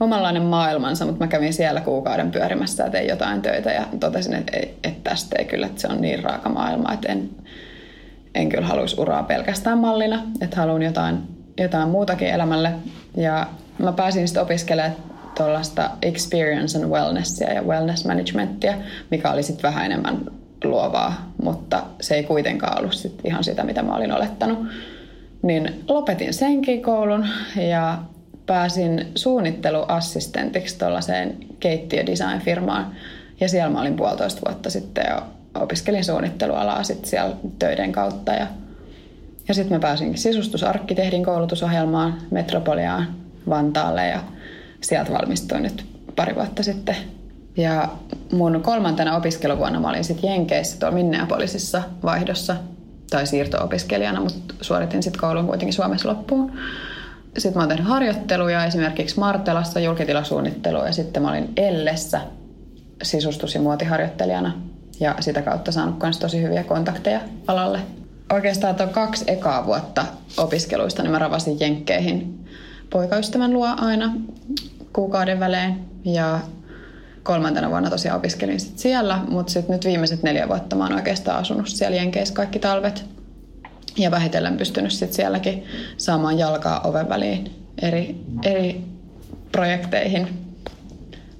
omanlainen 0.00 0.42
maailmansa, 0.42 1.04
mutta 1.06 1.24
mä 1.24 1.28
kävin 1.28 1.52
siellä 1.52 1.80
kuukauden 1.80 2.30
pyörimässä 2.30 2.84
ja 2.84 2.90
tein 2.90 3.08
jotain 3.08 3.42
töitä 3.42 3.72
ja 3.72 3.86
totesin, 4.00 4.34
että, 4.34 4.56
ei, 4.56 4.78
että 4.84 5.10
tästä 5.10 5.36
ei 5.38 5.44
kyllä, 5.44 5.66
että 5.66 5.80
se 5.80 5.88
on 5.88 6.00
niin 6.00 6.24
raaka 6.24 6.48
maailma, 6.48 6.92
että 6.92 7.12
en, 7.12 7.30
en 8.34 8.48
kyllä 8.48 8.66
haluaisi 8.66 9.00
uraa 9.00 9.22
pelkästään 9.22 9.78
mallina, 9.78 10.22
että 10.40 10.56
haluan 10.56 10.82
jotain, 10.82 11.18
jotain 11.58 11.88
muutakin 11.88 12.28
elämälle. 12.28 12.72
Ja 13.16 13.46
mä 13.78 13.92
pääsin 13.92 14.28
sitten 14.28 14.42
opiskelemaan 14.42 14.96
tuollaista 15.36 15.90
experience 16.02 16.78
and 16.78 16.90
wellnessia 16.90 17.52
ja 17.52 17.62
wellness 17.62 18.04
managementia, 18.04 18.74
mikä 19.10 19.30
oli 19.30 19.42
sitten 19.42 19.62
vähän 19.62 19.84
enemmän 19.84 20.18
luovaa, 20.64 21.32
mutta 21.42 21.82
se 22.00 22.14
ei 22.14 22.24
kuitenkaan 22.24 22.78
ollut 22.78 22.94
sit 22.94 23.20
ihan 23.24 23.44
sitä, 23.44 23.64
mitä 23.64 23.82
mä 23.82 23.96
olin 23.96 24.12
olettanut. 24.12 24.58
Niin 25.42 25.84
lopetin 25.88 26.34
senkin 26.34 26.82
koulun 26.82 27.26
ja 27.70 27.98
pääsin 28.46 29.06
suunnitteluassistentiksi 29.14 30.78
tuollaiseen 30.78 31.36
keittiödesign-firmaan. 31.60 32.86
Ja 33.40 33.48
siellä 33.48 33.72
mä 33.72 33.80
olin 33.80 33.96
puolitoista 33.96 34.40
vuotta 34.46 34.70
sitten 34.70 35.04
ja 35.08 35.22
opiskelin 35.54 36.04
suunnittelualaa 36.04 36.82
sitten 36.82 37.10
siellä 37.10 37.36
töiden 37.58 37.92
kautta. 37.92 38.32
Ja, 38.32 38.46
ja 39.48 39.54
sitten 39.54 39.76
mä 39.76 39.80
pääsinkin 39.80 40.18
sisustusarkkitehdin 40.18 41.24
koulutusohjelmaan 41.24 42.14
Metropoliaan 42.30 43.06
Vantaalle 43.48 44.06
ja 44.06 44.20
sieltä 44.80 45.12
valmistuin 45.12 45.62
nyt 45.62 45.86
pari 46.16 46.34
vuotta 46.34 46.62
sitten 46.62 46.96
ja 47.56 47.88
mun 48.32 48.60
kolmantena 48.62 49.16
opiskeluvuonna 49.16 49.80
mä 49.80 49.88
olin 49.88 50.04
sitten 50.04 50.30
Jenkeissä 50.30 50.78
tuolla 50.78 50.94
Minneapolisissa 50.94 51.82
vaihdossa 52.02 52.56
tai 53.10 53.26
siirto-opiskelijana, 53.26 54.20
mutta 54.20 54.54
suoritin 54.60 55.02
sitten 55.02 55.20
koulun 55.20 55.46
kuitenkin 55.46 55.72
Suomessa 55.72 56.08
loppuun. 56.08 56.52
Sitten 57.38 57.58
mä 57.58 57.62
oon 57.62 57.68
tehnyt 57.68 57.88
harjoitteluja 57.88 58.64
esimerkiksi 58.64 59.18
Martelassa 59.18 59.80
julkitilasuunnittelua 59.80 60.86
ja 60.86 60.92
sitten 60.92 61.22
mä 61.22 61.30
olin 61.30 61.52
Ellessä 61.56 62.20
sisustus- 63.02 63.54
ja 63.54 63.60
muotiharjoittelijana 63.60 64.52
ja 65.00 65.14
sitä 65.20 65.42
kautta 65.42 65.72
saanut 65.72 65.98
myös 66.02 66.18
tosi 66.18 66.42
hyviä 66.42 66.64
kontakteja 66.64 67.20
alalle. 67.46 67.80
Oikeastaan 68.32 68.74
tuon 68.74 68.88
kaksi 68.88 69.24
ekaa 69.26 69.66
vuotta 69.66 70.04
opiskeluista 70.36 71.02
niin 71.02 71.12
mä 71.12 71.18
ravasin 71.18 71.60
Jenkkeihin 71.60 72.46
poikaystävän 72.90 73.52
luo 73.52 73.68
aina 73.76 74.14
kuukauden 74.92 75.40
välein 75.40 75.84
ja 76.04 76.40
kolmantena 77.24 77.70
vuonna 77.70 77.90
tosiaan 77.90 78.18
opiskelin 78.18 78.60
sit 78.60 78.78
siellä, 78.78 79.20
mutta 79.28 79.52
sitten 79.52 79.72
nyt 79.72 79.84
viimeiset 79.84 80.22
neljä 80.22 80.48
vuotta 80.48 80.76
mä 80.76 80.84
oon 80.84 80.94
oikeastaan 80.94 81.38
asunut 81.38 81.68
siellä 81.68 81.96
Jenkeissä 81.96 82.34
kaikki 82.34 82.58
talvet. 82.58 83.04
Ja 83.98 84.10
vähitellen 84.10 84.56
pystynyt 84.56 84.92
sit 84.92 85.12
sielläkin 85.12 85.64
saamaan 85.96 86.38
jalkaa 86.38 86.80
oven 86.80 87.08
väliin 87.08 87.50
eri, 87.82 88.16
eri 88.44 88.84
projekteihin. 89.52 90.28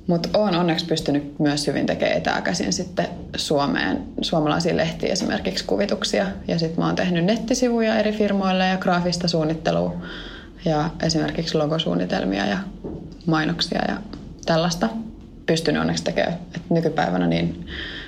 Mutta 0.06 0.28
olen 0.38 0.54
onneksi 0.54 0.86
pystynyt 0.86 1.38
myös 1.38 1.66
hyvin 1.66 1.86
tekemään 1.86 2.16
etääkäsin 2.18 2.72
sitten 2.72 3.08
Suomeen, 3.36 4.02
suomalaisiin 4.20 4.76
lehtiin 4.76 5.12
esimerkiksi 5.12 5.64
kuvituksia. 5.64 6.26
Ja 6.48 6.58
sitten 6.58 6.80
mä 6.80 6.86
oon 6.86 6.96
tehnyt 6.96 7.24
nettisivuja 7.24 7.98
eri 7.98 8.12
firmoille 8.12 8.66
ja 8.66 8.76
graafista 8.76 9.28
suunnittelua 9.28 9.96
ja 10.64 10.90
esimerkiksi 11.02 11.58
logosuunnitelmia 11.58 12.46
ja 12.46 12.58
mainoksia 13.26 13.80
ja 13.88 13.96
tällaista 14.46 14.88
pystynyt 15.46 15.80
onneksi 15.80 16.04
tekemään. 16.04 16.38
Et 16.56 16.62
nykypäivänä 16.70 17.26
niin 17.26 17.66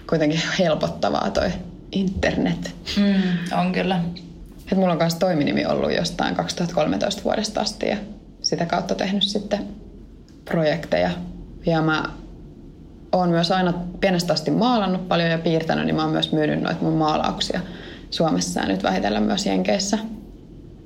kuitenkin 0.08 0.40
helpottavaa 0.58 1.30
toi 1.30 1.50
internet. 1.92 2.74
Mm, 2.96 3.58
on 3.58 3.72
kyllä. 3.72 4.00
Et 4.72 4.78
mulla 4.78 4.92
on 4.92 4.98
myös 4.98 5.14
toiminimi 5.14 5.66
ollut 5.66 5.94
jostain 5.94 6.34
2013 6.34 7.24
vuodesta 7.24 7.60
asti 7.60 7.88
ja 7.88 7.96
sitä 8.42 8.66
kautta 8.66 8.94
tehnyt 8.94 9.22
sitten 9.22 9.66
projekteja. 10.44 11.10
Ja 11.66 11.82
mä 11.82 12.04
oon 13.12 13.30
myös 13.30 13.50
aina 13.50 13.72
pienestä 14.00 14.32
asti 14.32 14.50
maalannut 14.50 15.08
paljon 15.08 15.30
ja 15.30 15.38
piirtänyt, 15.38 15.86
niin 15.86 15.96
mä 15.96 16.02
oon 16.02 16.12
myös 16.12 16.32
myynyt 16.32 16.62
noita 16.62 16.82
mun 16.82 16.92
maalauksia 16.92 17.60
Suomessa 18.10 18.60
ja 18.60 18.66
nyt 18.66 18.82
vähitellen 18.82 19.22
myös 19.22 19.46
Jenkeissä. 19.46 19.98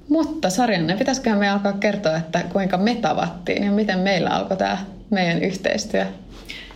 Mutta 0.09 0.51
sarjanne, 0.51 0.97
pitäisiköhän 0.97 1.39
me 1.39 1.49
alkaa 1.49 1.73
kertoa, 1.73 2.17
että 2.17 2.43
kuinka 2.53 2.77
me 2.77 2.95
tavattiin 2.95 3.65
ja 3.65 3.73
miten 3.73 3.99
meillä 3.99 4.31
alkoi 4.31 4.57
tämä 4.57 4.79
meidän 5.11 5.43
yhteistyö? 5.43 6.07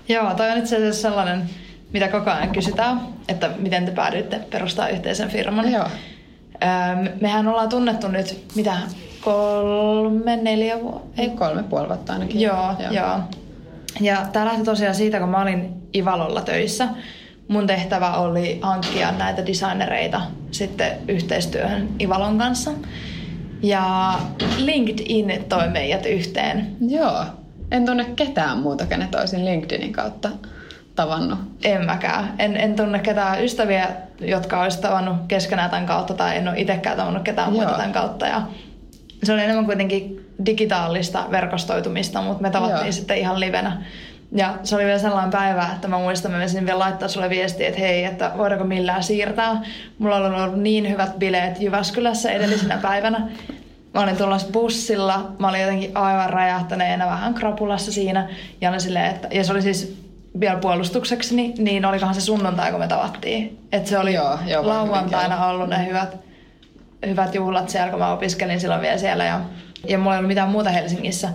Joo, 0.08 0.34
toi 0.34 0.50
on 0.50 0.58
itse 0.58 0.76
asiassa 0.76 1.02
sellainen, 1.02 1.50
mitä 1.92 2.08
koko 2.08 2.30
ajan 2.30 2.50
kysytään, 2.50 3.00
että 3.28 3.50
miten 3.58 3.84
te 3.84 3.90
päädyitte 3.90 4.40
perustaa 4.50 4.88
yhteisen 4.88 5.28
firman. 5.28 5.72
Joo. 5.72 5.88
mehän 7.20 7.48
ollaan 7.48 7.68
tunnettu 7.68 8.08
nyt, 8.08 8.44
mitä, 8.54 8.76
kolme, 9.20 10.36
neljä 10.36 10.80
vuotta? 10.80 11.22
Ei 11.22 11.28
kolme 11.30 11.62
puoli 11.62 11.88
vuotta 11.88 12.12
ainakin. 12.12 12.40
Joo, 12.40 12.74
joo. 12.78 12.92
joo. 12.92 13.20
Ja 14.00 14.26
tämä 14.32 14.44
lähti 14.44 14.64
tosiaan 14.64 14.94
siitä, 14.94 15.20
kun 15.20 15.28
mä 15.28 15.42
olin 15.42 15.72
Ivalolla 15.94 16.40
töissä. 16.40 16.88
Mun 17.48 17.66
tehtävä 17.66 18.16
oli 18.16 18.58
hankkia 18.62 19.12
näitä 19.12 19.46
designereita 19.46 20.20
sitten 20.50 20.92
yhteistyöhön 21.08 21.88
Ivalon 22.00 22.38
kanssa. 22.38 22.70
Ja 23.62 24.14
LinkedIn 24.58 25.44
toi 25.48 25.68
meidät 25.68 26.06
yhteen. 26.06 26.76
Joo. 26.80 27.24
En 27.70 27.86
tunne 27.86 28.04
ketään 28.16 28.58
muuta, 28.58 28.86
kenet 28.86 29.14
olisin 29.14 29.44
LinkedInin 29.44 29.92
kautta 29.92 30.30
tavannut. 30.96 31.38
En 31.64 31.84
mäkään. 31.84 32.34
En, 32.38 32.56
en 32.56 32.76
tunne 32.76 32.98
ketään 32.98 33.44
ystäviä, 33.44 33.88
jotka 34.20 34.62
olisi 34.62 34.80
tavannut 34.80 35.16
keskenään 35.28 35.70
tämän 35.70 35.86
kautta, 35.86 36.14
tai 36.14 36.36
en 36.36 36.48
ole 36.48 36.60
itsekään 36.60 36.96
tavannut 36.96 37.22
ketään 37.22 37.52
muuta 37.52 37.72
tämän 37.72 37.92
kautta. 37.92 38.26
Ja 38.26 38.42
se 39.24 39.32
oli 39.32 39.42
enemmän 39.42 39.66
kuitenkin 39.66 40.30
digitaalista 40.46 41.26
verkostoitumista, 41.30 42.22
mutta 42.22 42.42
me 42.42 42.50
tavattiin 42.50 42.84
Joo. 42.84 42.92
sitten 42.92 43.18
ihan 43.18 43.40
livenä. 43.40 43.82
Ja 44.32 44.54
se 44.62 44.76
oli 44.76 44.84
vielä 44.84 44.98
sellainen 44.98 45.30
päivä, 45.30 45.68
että 45.74 45.88
mä 45.88 45.98
muistan, 45.98 46.30
mä 46.30 46.38
menisin 46.38 46.66
vielä 46.66 46.78
laittaa 46.78 47.08
sulle 47.08 47.30
viestiä, 47.30 47.68
että 47.68 47.80
hei, 47.80 48.04
että 48.04 48.30
voidaanko 48.38 48.66
millään 48.66 49.02
siirtää. 49.02 49.62
Mulla 49.98 50.16
on 50.16 50.34
ollut 50.34 50.60
niin 50.60 50.90
hyvät 50.90 51.18
bileet 51.18 51.60
Jyväskylässä 51.60 52.30
edellisenä 52.30 52.78
päivänä. 52.82 53.28
Mä 53.94 54.02
olin 54.02 54.16
tulossa 54.16 54.48
bussilla, 54.52 55.32
mä 55.38 55.48
olin 55.48 55.60
jotenkin 55.60 55.96
aivan 55.96 56.30
räjähtäneenä 56.30 57.06
vähän 57.06 57.34
krapulassa 57.34 57.92
siinä. 57.92 58.28
Ja, 58.60 58.80
silleen, 58.80 59.10
että, 59.10 59.28
ja 59.30 59.44
se 59.44 59.52
oli 59.52 59.62
siis 59.62 60.04
vielä 60.40 60.58
puolustukseksi, 60.58 61.54
niin 61.58 61.84
olikohan 61.84 62.14
se 62.14 62.20
sunnuntai, 62.20 62.70
kun 62.70 62.80
me 62.80 62.88
tavattiin. 62.88 63.58
Että 63.72 63.90
se 63.90 63.98
oli 63.98 64.14
joo, 64.14 64.38
joo, 64.46 64.68
lauantaina 64.68 65.46
ollut 65.46 65.68
ne 65.68 65.86
hyvät, 65.86 66.16
hyvät 67.06 67.34
juhlat 67.34 67.68
siellä, 67.68 67.90
kun 67.90 67.98
mä 67.98 68.12
opiskelin 68.12 68.60
silloin 68.60 68.80
vielä 68.80 68.98
siellä. 68.98 69.24
Ja, 69.24 69.40
ja 69.88 69.98
mulla 69.98 70.14
ei 70.14 70.18
ollut 70.18 70.28
mitään 70.28 70.48
muuta 70.48 70.70
Helsingissä 70.70 71.28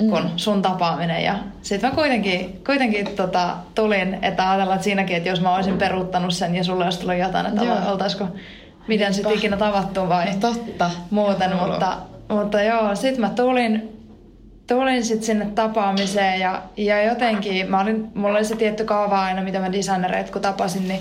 mm. 0.00 0.10
kuin 0.10 0.24
sun 0.36 0.62
tapaaminen. 0.62 1.24
Ja 1.24 1.34
sitten 1.62 1.90
mä 1.90 1.96
kuitenkin, 1.96 2.62
kuitenkin 2.66 3.06
tota, 3.16 3.56
tulin, 3.74 4.18
että 4.22 4.50
ajatellaan 4.50 4.76
että 4.76 4.84
siinäkin, 4.84 5.16
että 5.16 5.28
jos 5.28 5.40
mä 5.40 5.54
olisin 5.54 5.78
peruuttanut 5.78 6.34
sen 6.34 6.54
ja 6.54 6.64
sulle 6.64 6.84
olisi 6.84 7.00
tullut 7.00 7.18
jotain, 7.18 7.46
että 7.46 7.64
joo. 7.64 7.76
oltaisiko 7.86 8.28
miten 8.86 9.14
sitten 9.14 9.34
ikinä 9.34 9.56
tavattu 9.56 10.08
vai 10.08 10.26
no, 10.26 10.32
totta. 10.40 10.90
muuten. 11.10 11.56
Mutta, 11.56 11.96
mutta 12.28 12.62
joo, 12.62 12.94
sitten 12.94 13.20
mä 13.20 13.30
tulin, 13.30 13.92
tulin 14.66 15.04
sit 15.04 15.22
sinne 15.22 15.46
tapaamiseen 15.54 16.40
ja, 16.40 16.62
ja 16.76 17.02
jotenkin, 17.02 17.70
mä 17.70 17.80
olin, 17.80 18.08
mulla 18.14 18.38
oli 18.38 18.44
se 18.44 18.56
tietty 18.56 18.84
kaava 18.84 19.22
aina, 19.22 19.42
mitä 19.42 19.60
mä 19.60 19.72
designereet 19.72 20.30
kun 20.30 20.42
tapasin, 20.42 20.88
niin 20.88 21.00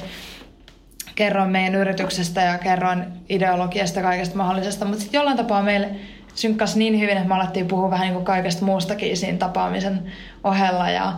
kerroin 1.15 1.49
meidän 1.49 1.75
yrityksestä 1.75 2.41
ja 2.41 2.57
kerroin 2.57 3.03
ideologiasta 3.29 4.01
kaikesta 4.01 4.37
mahdollisesta, 4.37 4.85
mutta 4.85 5.01
sitten 5.01 5.17
jollain 5.17 5.37
tapaa 5.37 5.63
meille 5.63 5.89
synkkas 6.35 6.75
niin 6.75 6.99
hyvin, 6.99 7.17
että 7.17 7.29
me 7.29 7.35
alettiin 7.35 7.67
puhua 7.67 7.89
vähän 7.89 8.05
niin 8.05 8.13
kuin 8.13 8.25
kaikesta 8.25 8.65
muustakin 8.65 9.17
siinä 9.17 9.37
tapaamisen 9.37 10.11
ohella 10.43 10.89
ja, 10.89 11.13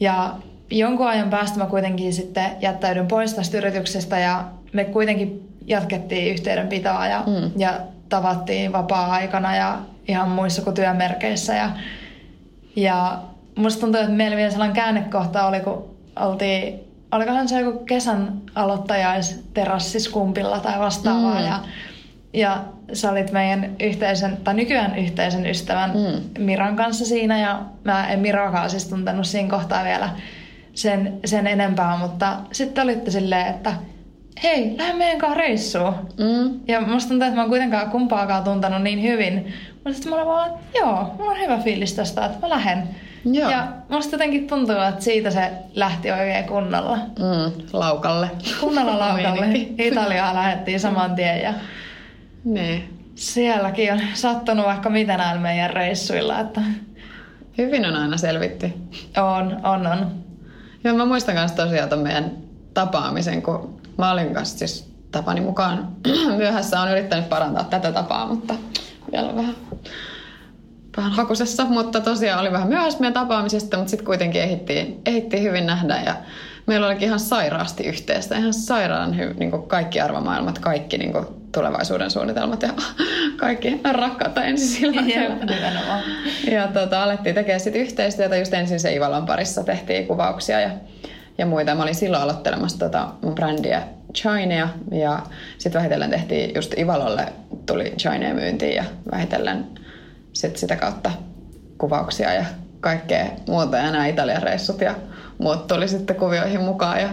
ja 0.00 0.34
jonkun 0.70 1.08
ajan 1.08 1.30
päästä 1.30 1.58
mä 1.58 1.66
kuitenkin 1.66 2.12
sitten 2.12 2.50
jättäydyn 2.60 3.06
pois 3.06 3.34
tästä 3.34 3.58
yrityksestä 3.58 4.18
ja 4.18 4.44
me 4.72 4.84
kuitenkin 4.84 5.49
jatkettiin 5.70 6.32
yhteydenpitoa 6.32 7.06
ja, 7.06 7.24
mm. 7.26 7.50
ja 7.56 7.80
tavattiin 8.08 8.72
vapaa-aikana 8.72 9.56
ja 9.56 9.78
ihan 10.08 10.28
muissa 10.28 10.62
kuin 10.62 10.74
työmerkeissä. 10.74 11.54
Ja, 11.54 11.70
ja 12.76 13.22
musta 13.56 13.80
tuntuu, 13.80 14.00
että 14.00 14.12
meillä 14.12 14.36
vielä 14.36 14.50
sellainen 14.50 14.76
käännekohta 14.76 15.46
oli, 15.46 15.60
kun 15.60 15.96
oltiin, 16.16 16.80
olikohan 17.12 17.48
se 17.48 17.60
joku 17.60 17.84
kesän 17.84 18.40
aloittajaisterrassiskumpilla 18.54 20.60
tai 20.60 20.78
vastaavaa. 20.78 21.38
Mm. 21.38 21.46
Ja, 21.46 21.60
ja 22.32 22.64
sä 22.92 23.10
olit 23.10 23.32
meidän 23.32 23.76
yhteisen, 23.80 24.36
tai 24.36 24.54
nykyään 24.54 24.98
yhteisen 24.98 25.46
ystävän 25.46 25.90
mm. 25.90 26.44
Miran 26.44 26.76
kanssa 26.76 27.04
siinä 27.04 27.40
ja 27.40 27.62
mä 27.84 28.08
en 28.08 28.18
Miroakaan 28.18 28.70
siis 28.70 28.88
tuntenut 28.88 29.26
siinä 29.26 29.50
kohtaa 29.50 29.84
vielä 29.84 30.10
sen, 30.74 31.20
sen 31.24 31.46
enempää, 31.46 31.96
mutta 31.96 32.36
sitten 32.52 32.84
olitte 32.84 33.10
silleen, 33.10 33.46
että 33.46 33.74
hei, 34.42 34.74
lähde 34.78 34.92
meidän 34.92 35.18
kanssa 35.18 35.38
reissuun. 35.38 35.94
Mm. 35.94 36.60
Ja 36.68 36.80
musta 36.80 37.08
tuntuu, 37.08 37.26
että 37.26 37.36
mä 37.36 37.42
oon 37.42 37.50
kuitenkaan 37.50 37.90
kumpaakaan 37.90 38.44
tuntenut 38.44 38.82
niin 38.82 39.02
hyvin. 39.02 39.52
Mutta 39.74 39.92
sitten 39.92 40.12
mulla 40.12 40.26
vaan, 40.26 40.50
joo, 40.74 41.14
mulla 41.18 41.30
on 41.30 41.40
hyvä 41.40 41.58
fiilis 41.58 41.92
tästä, 41.92 42.26
että 42.26 42.38
mä 42.40 42.48
lähden. 42.50 42.88
Joo. 43.24 43.50
Ja 43.50 43.68
musta 43.88 44.14
jotenkin 44.14 44.46
tuntuu, 44.46 44.74
että 44.88 45.04
siitä 45.04 45.30
se 45.30 45.50
lähti 45.74 46.10
oikein 46.10 46.44
kunnolla. 46.44 46.96
Mm, 46.96 47.62
laukalle. 47.72 48.30
Kunnolla 48.60 48.98
laukalle. 49.08 49.46
Italiaan 49.78 50.34
lähdettiin 50.34 50.80
saman 50.80 51.14
tien 51.14 51.42
ja 51.42 51.54
niin. 52.44 52.98
sielläkin 53.14 53.92
on 53.92 54.00
sattunut 54.14 54.66
vaikka 54.66 54.90
mitä 54.90 55.16
näillä 55.16 55.40
meidän 55.40 55.70
reissuilla. 55.70 56.40
Että... 56.40 56.60
Hyvin 57.58 57.86
on 57.86 57.96
aina 57.96 58.16
selvitty. 58.16 58.72
On, 59.16 59.60
on, 59.66 59.86
on. 59.86 60.10
Joo, 60.84 60.96
mä 60.96 61.04
muistan 61.04 61.34
myös 61.34 61.52
tosiaan 61.52 61.98
meidän 61.98 62.30
tapaamisen, 62.74 63.42
kun 63.42 63.79
Mä 64.00 64.12
olin 64.12 64.34
kanssa 64.34 64.58
siis 64.58 64.92
tapani 65.12 65.40
mukaan 65.40 65.88
myöhässä. 66.36 66.80
on 66.80 66.90
yrittänyt 66.90 67.28
parantaa 67.28 67.64
tätä 67.64 67.92
tapaa, 67.92 68.26
mutta 68.26 68.54
vielä 69.12 69.36
vähän, 69.36 69.54
vähän 70.96 71.12
hakusessa. 71.12 71.64
Mutta 71.64 72.00
tosiaan 72.00 72.40
oli 72.40 72.52
vähän 72.52 72.68
myöhässä 72.68 73.00
meidän 73.00 73.14
tapaamisesta, 73.14 73.76
mutta 73.76 73.90
sitten 73.90 74.06
kuitenkin 74.06 74.42
ehittiin, 74.42 75.00
ehittiin 75.06 75.42
hyvin 75.42 75.66
nähdä. 75.66 76.02
Ja 76.06 76.14
meillä 76.66 76.86
olikin 76.86 77.08
ihan 77.08 77.20
sairaasti 77.20 77.84
yhteistä, 77.84 78.38
ihan 78.38 78.54
sairaan 78.54 79.18
hy, 79.18 79.34
niin 79.38 79.62
kaikki 79.62 80.00
arvomaailmat, 80.00 80.58
kaikki 80.58 80.98
niin 80.98 81.12
kuin 81.12 81.26
tulevaisuuden 81.52 82.10
suunnitelmat 82.10 82.62
ja 82.62 82.68
kaikki 83.36 83.80
rakkautta 83.92 84.42
ensisillä. 84.42 85.02
Ja 86.50 86.68
tota, 86.68 87.02
alettiin 87.02 87.34
tekemään 87.34 87.60
sitten 87.60 87.82
yhteistyötä. 87.82 88.36
Just 88.36 88.54
ensin 88.54 88.80
se 88.80 88.94
Ivalon 88.94 89.26
parissa 89.26 89.64
tehtiin 89.64 90.06
kuvauksia 90.06 90.60
ja 90.60 90.70
ja 91.40 91.46
muita. 91.46 91.74
Mä 91.74 91.82
olin 91.82 91.94
silloin 91.94 92.22
aloittelemassa 92.22 92.78
tota 92.78 93.08
mun 93.22 93.34
brändiä 93.34 93.82
Chinea 94.14 94.68
ja 94.90 95.18
sitten 95.58 95.78
vähitellen 95.78 96.10
tehtiin 96.10 96.54
just 96.54 96.78
Ivalolle 96.78 97.32
tuli 97.66 97.94
Chinea 97.98 98.34
myyntiin 98.34 98.74
ja 98.74 98.84
vähitellen 99.12 99.66
sit 100.32 100.56
sitä 100.56 100.76
kautta 100.76 101.10
kuvauksia 101.78 102.32
ja 102.32 102.44
kaikkea 102.80 103.26
muuta 103.48 103.76
ja 103.76 103.90
nämä 103.90 104.06
Italian 104.06 104.42
reissut 104.42 104.80
ja 104.80 104.94
muut 105.38 105.66
tuli 105.66 105.88
sitten 105.88 106.16
kuvioihin 106.16 106.60
mukaan. 106.60 107.00
Ja, 107.00 107.08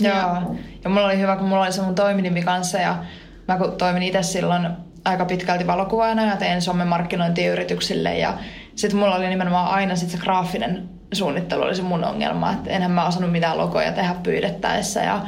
Joo. 0.00 0.16
Ja, 0.16 0.42
ja 0.84 0.90
mulla 0.90 1.06
oli 1.06 1.18
hyvä, 1.18 1.36
kun 1.36 1.48
mulla 1.48 1.62
oli 1.62 1.72
se 1.72 1.82
mun 1.82 1.94
toiminimi 1.94 2.42
kanssa 2.42 2.78
ja 2.78 3.04
mä 3.48 3.58
kun 3.58 3.72
toimin 3.72 4.02
itse 4.02 4.22
silloin 4.22 4.68
aika 5.04 5.24
pitkälti 5.24 5.66
valokuvaajana 5.66 6.26
ja 6.26 6.36
tein 6.36 6.62
somemarkkinointia 6.62 7.52
yrityksille 7.52 8.18
ja 8.18 8.38
sitten 8.74 9.00
mulla 9.00 9.16
oli 9.16 9.28
nimenomaan 9.28 9.74
aina 9.74 9.96
sit 9.96 10.10
se 10.10 10.18
graafinen 10.18 10.88
suunnittelu 11.12 11.62
oli 11.62 11.74
se 11.74 11.82
mun 11.82 12.04
ongelma, 12.04 12.52
että 12.52 12.70
enhän 12.70 12.90
mä 12.90 13.06
osannut 13.06 13.32
mitään 13.32 13.58
logoja 13.58 13.92
tehdä 13.92 14.14
pyydettäessä 14.22 15.00
ja 15.00 15.20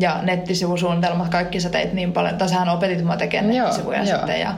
ja 0.00 0.18
nettisivusuunnitelmat, 0.22 1.28
kaikki 1.28 1.60
sä 1.60 1.70
teit 1.70 1.92
niin 1.92 2.12
paljon, 2.12 2.38
tai 2.38 2.48
sähän 2.48 2.68
opetit 2.68 3.04
mua 3.04 3.16
tekemään 3.16 3.54
nettisivuja 3.54 4.04
joo. 4.04 4.16
sitten 4.18 4.40
ja 4.40 4.54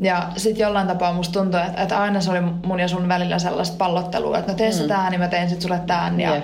ja 0.00 0.28
sitten 0.36 0.62
jollain 0.62 0.86
tapaa 0.86 1.12
musta 1.12 1.40
tuntui, 1.40 1.60
että, 1.60 1.82
että 1.82 2.00
aina 2.00 2.20
se 2.20 2.30
oli 2.30 2.40
mun 2.40 2.80
ja 2.80 2.88
sun 2.88 3.08
välillä 3.08 3.38
sellaista 3.38 3.76
pallottelua, 3.76 4.38
että 4.38 4.52
no 4.52 4.58
tee 4.58 4.70
mm. 4.70 4.88
tää, 4.88 5.10
niin 5.10 5.20
mä 5.20 5.28
teen 5.28 5.48
sit 5.50 5.62
sulle 5.62 5.80
tän. 5.86 6.20
Ja, 6.20 6.36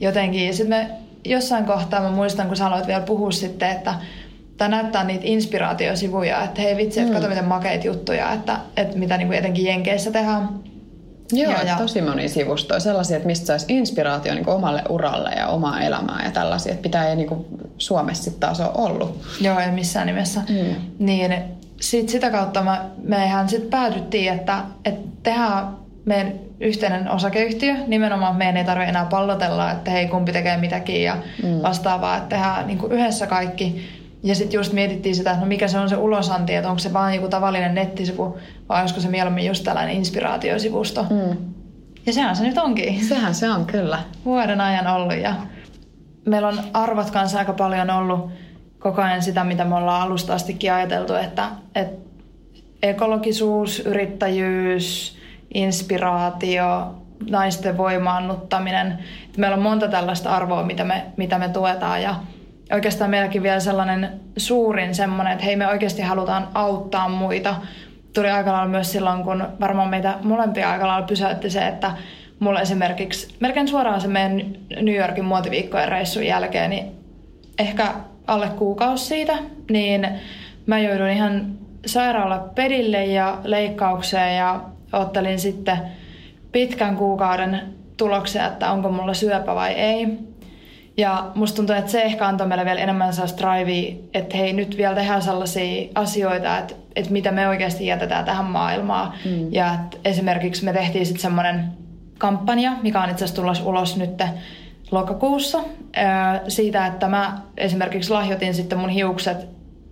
jotenkin. 0.00 0.54
Sitten 0.54 0.78
me 0.78 0.90
jossain 1.24 1.64
kohtaa 1.64 2.00
mä 2.00 2.10
muistan, 2.10 2.46
kun 2.46 2.56
sä 2.56 2.66
aloit 2.66 2.86
vielä 2.86 3.00
puhua 3.00 3.30
sitten, 3.30 3.70
että 3.70 3.94
tai 4.56 4.68
näyttää 4.68 5.04
niitä 5.04 5.24
inspiraatiosivuja, 5.26 6.44
että 6.44 6.62
hei 6.62 6.76
vitsi, 6.76 7.00
että 7.00 7.12
mm. 7.12 7.16
kato 7.16 7.28
miten 7.28 7.44
makeita 7.44 7.86
juttuja, 7.86 8.32
että, 8.32 8.56
että 8.76 8.98
mitä 8.98 9.16
niin 9.16 9.28
kuin 9.28 9.38
etenkin 9.38 9.64
Jenkeissä 9.64 10.10
tehdään. 10.10 10.48
Joo, 11.32 11.52
ja, 11.52 11.62
ja... 11.62 11.76
tosi 11.76 12.02
moni 12.02 12.28
sivustoja. 12.28 12.80
Sellaisia, 12.80 13.16
että 13.16 13.26
mistä 13.26 13.46
saisi 13.46 13.66
inspiraatio 13.68 14.34
niin 14.34 14.48
omalle 14.48 14.82
uralle 14.88 15.30
ja 15.30 15.48
omaa 15.48 15.80
elämää 15.80 16.24
ja 16.24 16.30
tällaisia, 16.30 16.72
että 16.72 16.82
pitää 16.82 17.08
ei 17.08 17.16
niin 17.16 17.28
kuin 17.28 17.46
Suomessa 17.78 18.24
sitten 18.24 18.40
taas 18.40 18.60
ole 18.60 18.70
ollut. 18.74 19.24
Joo, 19.40 19.58
ei 19.58 19.70
missään 19.70 20.06
nimessä. 20.06 20.40
Mm. 20.40 20.74
Niin 20.98 21.34
sit 21.80 22.08
sitä 22.08 22.30
kautta 22.30 22.62
me, 22.62 22.78
mehän 23.02 23.48
sitten 23.48 23.70
päädyttiin, 23.70 24.32
että, 24.32 24.62
että 24.84 25.08
tehdään 25.22 25.68
meidän 26.04 26.32
yhteinen 26.60 27.10
osakeyhtiö. 27.10 27.74
Nimenomaan 27.86 28.36
meidän 28.36 28.56
ei 28.56 28.64
tarvitse 28.64 28.90
enää 28.90 29.04
pallotella, 29.04 29.70
että 29.70 29.90
hei 29.90 30.08
kumpi 30.08 30.32
tekee 30.32 30.56
mitäkin 30.56 31.02
ja 31.02 31.16
mm. 31.42 31.62
vastaavaa, 31.62 32.16
että 32.16 32.28
tehdään 32.28 32.66
niin 32.66 32.78
kuin 32.78 32.92
yhdessä 32.92 33.26
kaikki. 33.26 33.99
Ja 34.22 34.34
sitten 34.34 34.58
just 34.58 34.72
mietittiin 34.72 35.14
sitä, 35.14 35.30
että 35.30 35.40
no 35.40 35.48
mikä 35.48 35.68
se 35.68 35.78
on 35.78 35.88
se 35.88 35.96
ulosanti, 35.96 36.54
että 36.54 36.68
onko 36.68 36.78
se 36.78 36.92
vain 36.92 37.14
joku 37.14 37.28
tavallinen 37.28 37.74
nettisivu 37.74 38.38
vai 38.68 38.80
olisiko 38.80 39.00
se 39.00 39.08
mieluummin 39.08 39.46
just 39.46 39.64
tällainen 39.64 39.96
inspiraatiosivusto. 39.96 41.02
Mm. 41.02 41.36
Ja 42.06 42.12
sehän 42.12 42.36
se 42.36 42.44
nyt 42.44 42.58
onkin. 42.58 43.04
Sehän 43.04 43.34
se 43.34 43.50
on, 43.50 43.66
kyllä. 43.66 43.98
Vuoden 44.24 44.60
ajan 44.60 44.86
ollut 44.86 45.16
ja 45.16 45.34
meillä 46.26 46.48
on 46.48 46.60
arvot 46.72 47.10
kanssa 47.10 47.38
aika 47.38 47.52
paljon 47.52 47.90
ollut 47.90 48.30
koko 48.78 49.02
ajan 49.02 49.22
sitä, 49.22 49.44
mitä 49.44 49.64
me 49.64 49.74
ollaan 49.74 50.02
alusta 50.02 50.34
astikin 50.34 50.72
ajateltu, 50.72 51.14
että, 51.14 51.48
että 51.74 52.10
ekologisuus, 52.82 53.80
yrittäjyys, 53.80 55.16
inspiraatio, 55.54 56.94
naisten 57.30 57.76
voimaannuttaminen. 57.76 58.98
Meillä 59.36 59.56
on 59.56 59.62
monta 59.62 59.88
tällaista 59.88 60.30
arvoa, 60.30 60.62
mitä 60.62 60.84
me, 60.84 61.06
mitä 61.16 61.38
me 61.38 61.48
tuetaan 61.48 62.02
ja 62.02 62.14
oikeastaan 62.72 63.10
meilläkin 63.10 63.42
vielä 63.42 63.60
sellainen 63.60 64.20
suurin 64.36 64.94
semmoinen, 64.94 65.32
että 65.32 65.44
hei 65.44 65.56
me 65.56 65.68
oikeasti 65.68 66.02
halutaan 66.02 66.48
auttaa 66.54 67.08
muita. 67.08 67.54
Tuli 68.14 68.30
aika 68.30 68.52
lailla 68.52 68.68
myös 68.68 68.92
silloin, 68.92 69.24
kun 69.24 69.48
varmaan 69.60 69.88
meitä 69.88 70.14
molempia 70.22 70.70
aika 70.70 70.86
lailla 70.86 71.06
pysäytti 71.06 71.50
se, 71.50 71.66
että 71.66 71.92
mulla 72.38 72.60
esimerkiksi 72.60 73.36
melkein 73.40 73.68
suoraan 73.68 74.00
se 74.00 74.08
meidän 74.08 74.42
New 74.80 74.94
Yorkin 74.94 75.24
muotiviikkojen 75.24 75.88
reissun 75.88 76.26
jälkeen, 76.26 76.70
niin 76.70 76.86
ehkä 77.58 77.94
alle 78.26 78.48
kuukausi 78.48 79.04
siitä, 79.04 79.38
niin 79.70 80.08
mä 80.66 80.78
joudun 80.78 81.08
ihan 81.08 81.46
sairaala 81.86 82.38
pedille 82.38 83.04
ja 83.04 83.38
leikkaukseen 83.44 84.36
ja 84.36 84.60
ottelin 84.92 85.38
sitten 85.38 85.78
pitkän 86.52 86.96
kuukauden 86.96 87.60
tuloksia, 87.96 88.46
että 88.46 88.70
onko 88.70 88.88
mulla 88.88 89.14
syöpä 89.14 89.54
vai 89.54 89.72
ei. 89.72 90.29
Ja 90.96 91.30
musta 91.34 91.56
tuntuu, 91.56 91.76
että 91.76 91.90
se 91.90 92.02
ehkä 92.02 92.26
antoi 92.26 92.46
meille 92.46 92.64
vielä 92.64 92.80
enemmän 92.80 93.12
sellaista 93.12 93.42
drivea, 93.42 93.94
että 94.14 94.36
hei 94.36 94.52
nyt 94.52 94.76
vielä 94.76 94.94
tehdään 94.94 95.22
sellaisia 95.22 95.88
asioita, 95.94 96.58
että, 96.58 96.74
että 96.96 97.12
mitä 97.12 97.30
me 97.30 97.48
oikeasti 97.48 97.86
jätetään 97.86 98.24
tähän 98.24 98.44
maailmaan. 98.44 99.12
Mm. 99.24 99.52
Ja 99.52 99.74
että 99.74 99.96
esimerkiksi 100.04 100.64
me 100.64 100.72
tehtiin 100.72 101.06
sitten 101.06 101.22
semmoinen 101.22 101.64
kampanja, 102.18 102.72
mikä 102.82 103.00
on 103.00 103.10
itse 103.10 103.24
asiassa 103.24 103.42
tulossa 103.42 103.64
ulos 103.64 103.96
nyt 103.96 104.22
lokakuussa, 104.90 105.58
siitä, 106.48 106.86
että 106.86 107.08
mä 107.08 107.38
esimerkiksi 107.56 108.10
lahjoitin 108.10 108.54
sitten 108.54 108.78
mun 108.78 108.88
hiukset 108.88 109.48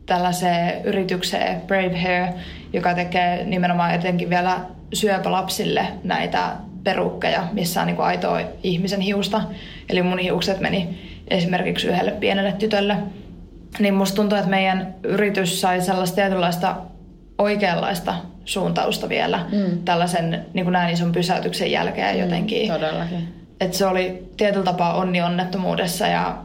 tällaiseen 0.07 0.85
yritykseen 0.85 1.61
Brave 1.61 2.01
Hair, 2.01 2.33
joka 2.73 2.95
tekee 2.95 3.45
nimenomaan 3.45 3.95
etenkin 3.95 4.31
vielä 4.31 4.61
syöpälapsille 4.93 5.87
näitä 6.05 6.53
perukkeja, 6.89 7.49
missä 7.53 7.81
on 7.81 7.87
niin 7.87 7.97
kuin 7.97 8.07
aitoa 8.07 8.41
ihmisen 8.63 9.01
hiusta. 9.01 9.43
Eli 9.89 10.03
mun 10.03 10.19
hiukset 10.19 10.61
meni 10.61 10.99
esimerkiksi 11.29 11.89
yhdelle 11.89 12.11
pienelle 12.11 12.53
tytölle. 12.53 12.97
Niin 13.79 13.95
musta 13.95 14.17
tuntuu, 14.17 14.39
että 14.39 14.51
meidän 14.51 14.95
yritys 15.03 15.61
sai 15.61 15.81
sellaista 15.81 16.15
tietynlaista 16.15 16.77
oikeanlaista 17.39 18.15
suuntausta 18.45 19.09
vielä 19.09 19.47
mm. 19.53 19.79
tällaisen 19.85 20.47
niin 20.55 20.65
kuin 20.65 20.73
näin 20.73 20.95
ison 20.95 21.13
pysäytyksen 21.13 21.71
jälkeen 21.71 22.17
mm, 22.17 22.23
jotenkin. 22.23 22.69
Todellakin. 22.69 23.29
Että 23.61 23.77
se 23.77 23.87
oli 23.87 24.23
tietyllä 24.37 24.65
tapaa 24.65 24.95
onni 24.95 25.23
onnettomuudessa 25.23 26.07
ja 26.07 26.39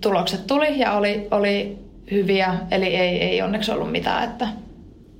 tulokset 0.00 0.46
tuli 0.46 0.78
ja 0.78 0.92
oli, 0.92 1.28
oli 1.30 1.78
hyviä, 2.10 2.54
eli 2.70 2.96
ei, 2.96 3.22
ei 3.22 3.42
onneksi 3.42 3.72
ollut 3.72 3.92
mitään. 3.92 4.24
Että 4.24 4.48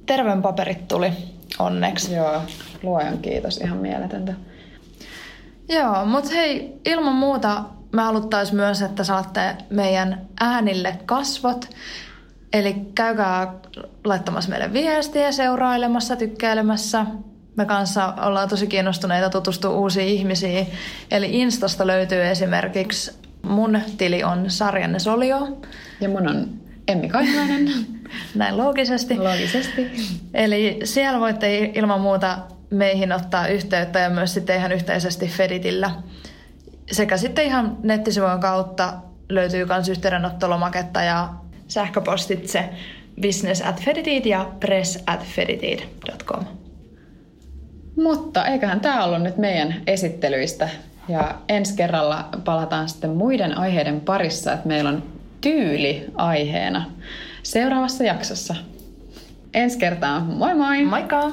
terveen 0.07 0.43
paperit 0.43 0.89
tuli 0.89 1.13
onneksi. 1.59 2.15
Joo, 2.15 2.43
luojan 2.83 3.19
kiitos, 3.19 3.57
ihan 3.57 3.79
mieletöntä. 3.79 4.35
Joo, 5.69 6.05
mutta 6.07 6.31
hei, 6.31 6.81
ilman 6.85 7.15
muuta 7.15 7.65
me 7.93 8.03
haluttaisiin 8.03 8.57
myös, 8.57 8.83
että 8.83 9.05
saatte 9.05 9.57
meidän 9.71 10.21
äänille 10.41 10.99
kasvot. 11.07 11.69
Eli 12.53 12.77
käykää 12.95 13.55
laittamassa 14.05 14.51
meille 14.51 14.73
viestiä, 14.73 15.33
seurailemassa, 15.33 16.17
tykkäilemässä. 16.17 17.07
Me 17.57 17.65
kanssa 17.65 18.15
ollaan 18.23 18.49
tosi 18.49 18.67
kiinnostuneita 18.67 19.31
tutustua 19.31 19.71
uusiin 19.71 20.09
ihmisiin. 20.09 20.67
Eli 21.11 21.41
Instasta 21.41 21.87
löytyy 21.87 22.23
esimerkiksi 22.23 23.13
mun 23.43 23.81
tili 23.99 24.25
on 24.25 24.51
Sarjanne 24.51 24.99
Solio. 24.99 25.59
Ja 26.01 26.09
mun 26.09 26.29
on 26.29 26.66
Emmi 26.89 27.09
Kaihlainen. 27.09 27.69
Näin 28.35 28.57
loogisesti. 28.57 29.19
Loogisesti. 29.19 29.91
Eli 30.35 30.81
siellä 30.85 31.21
voitte 31.21 31.71
ilman 31.75 32.01
muuta 32.01 32.39
meihin 32.71 33.13
ottaa 33.13 33.49
yhteyttä 33.49 33.99
ja 33.99 34.11
myös 34.11 34.35
sitten 34.35 34.57
ihan 34.57 34.73
yhteisesti 34.73 35.27
Feditillä. 35.27 35.91
Sekä 36.93 37.17
sitten 37.17 37.45
ihan 37.45 37.77
nettisivujen 37.83 38.41
kautta 38.41 38.93
löytyy 39.29 39.65
myös 39.65 39.89
yhteydenottolomaketta 39.89 41.03
ja 41.03 41.29
sähköpostitse 41.69 42.69
business 43.23 43.63
at 43.63 43.81
feditit 43.81 44.27
ja 44.27 44.51
press 44.61 45.03
at 45.07 45.25
feditit.com. 45.25 46.45
Mutta 47.97 48.47
eiköhän 48.47 48.81
tämä 48.81 49.05
ollut 49.05 49.23
nyt 49.23 49.37
meidän 49.37 49.75
esittelyistä. 49.87 50.69
Ja 51.09 51.35
ensi 51.49 51.77
kerralla 51.77 52.29
palataan 52.45 52.89
sitten 52.89 53.11
muiden 53.11 53.59
aiheiden 53.59 54.01
parissa, 54.01 54.53
että 54.53 54.69
meillä 54.69 54.91
on 54.91 55.03
tyyli 55.41 56.05
aiheena 56.15 56.85
seuraavassa 57.43 58.05
jaksossa. 58.05 58.55
Ensi 59.55 59.79
kertaan, 59.79 60.23
moi 60.23 60.55
moi! 60.55 60.85
Moikka! 60.85 61.33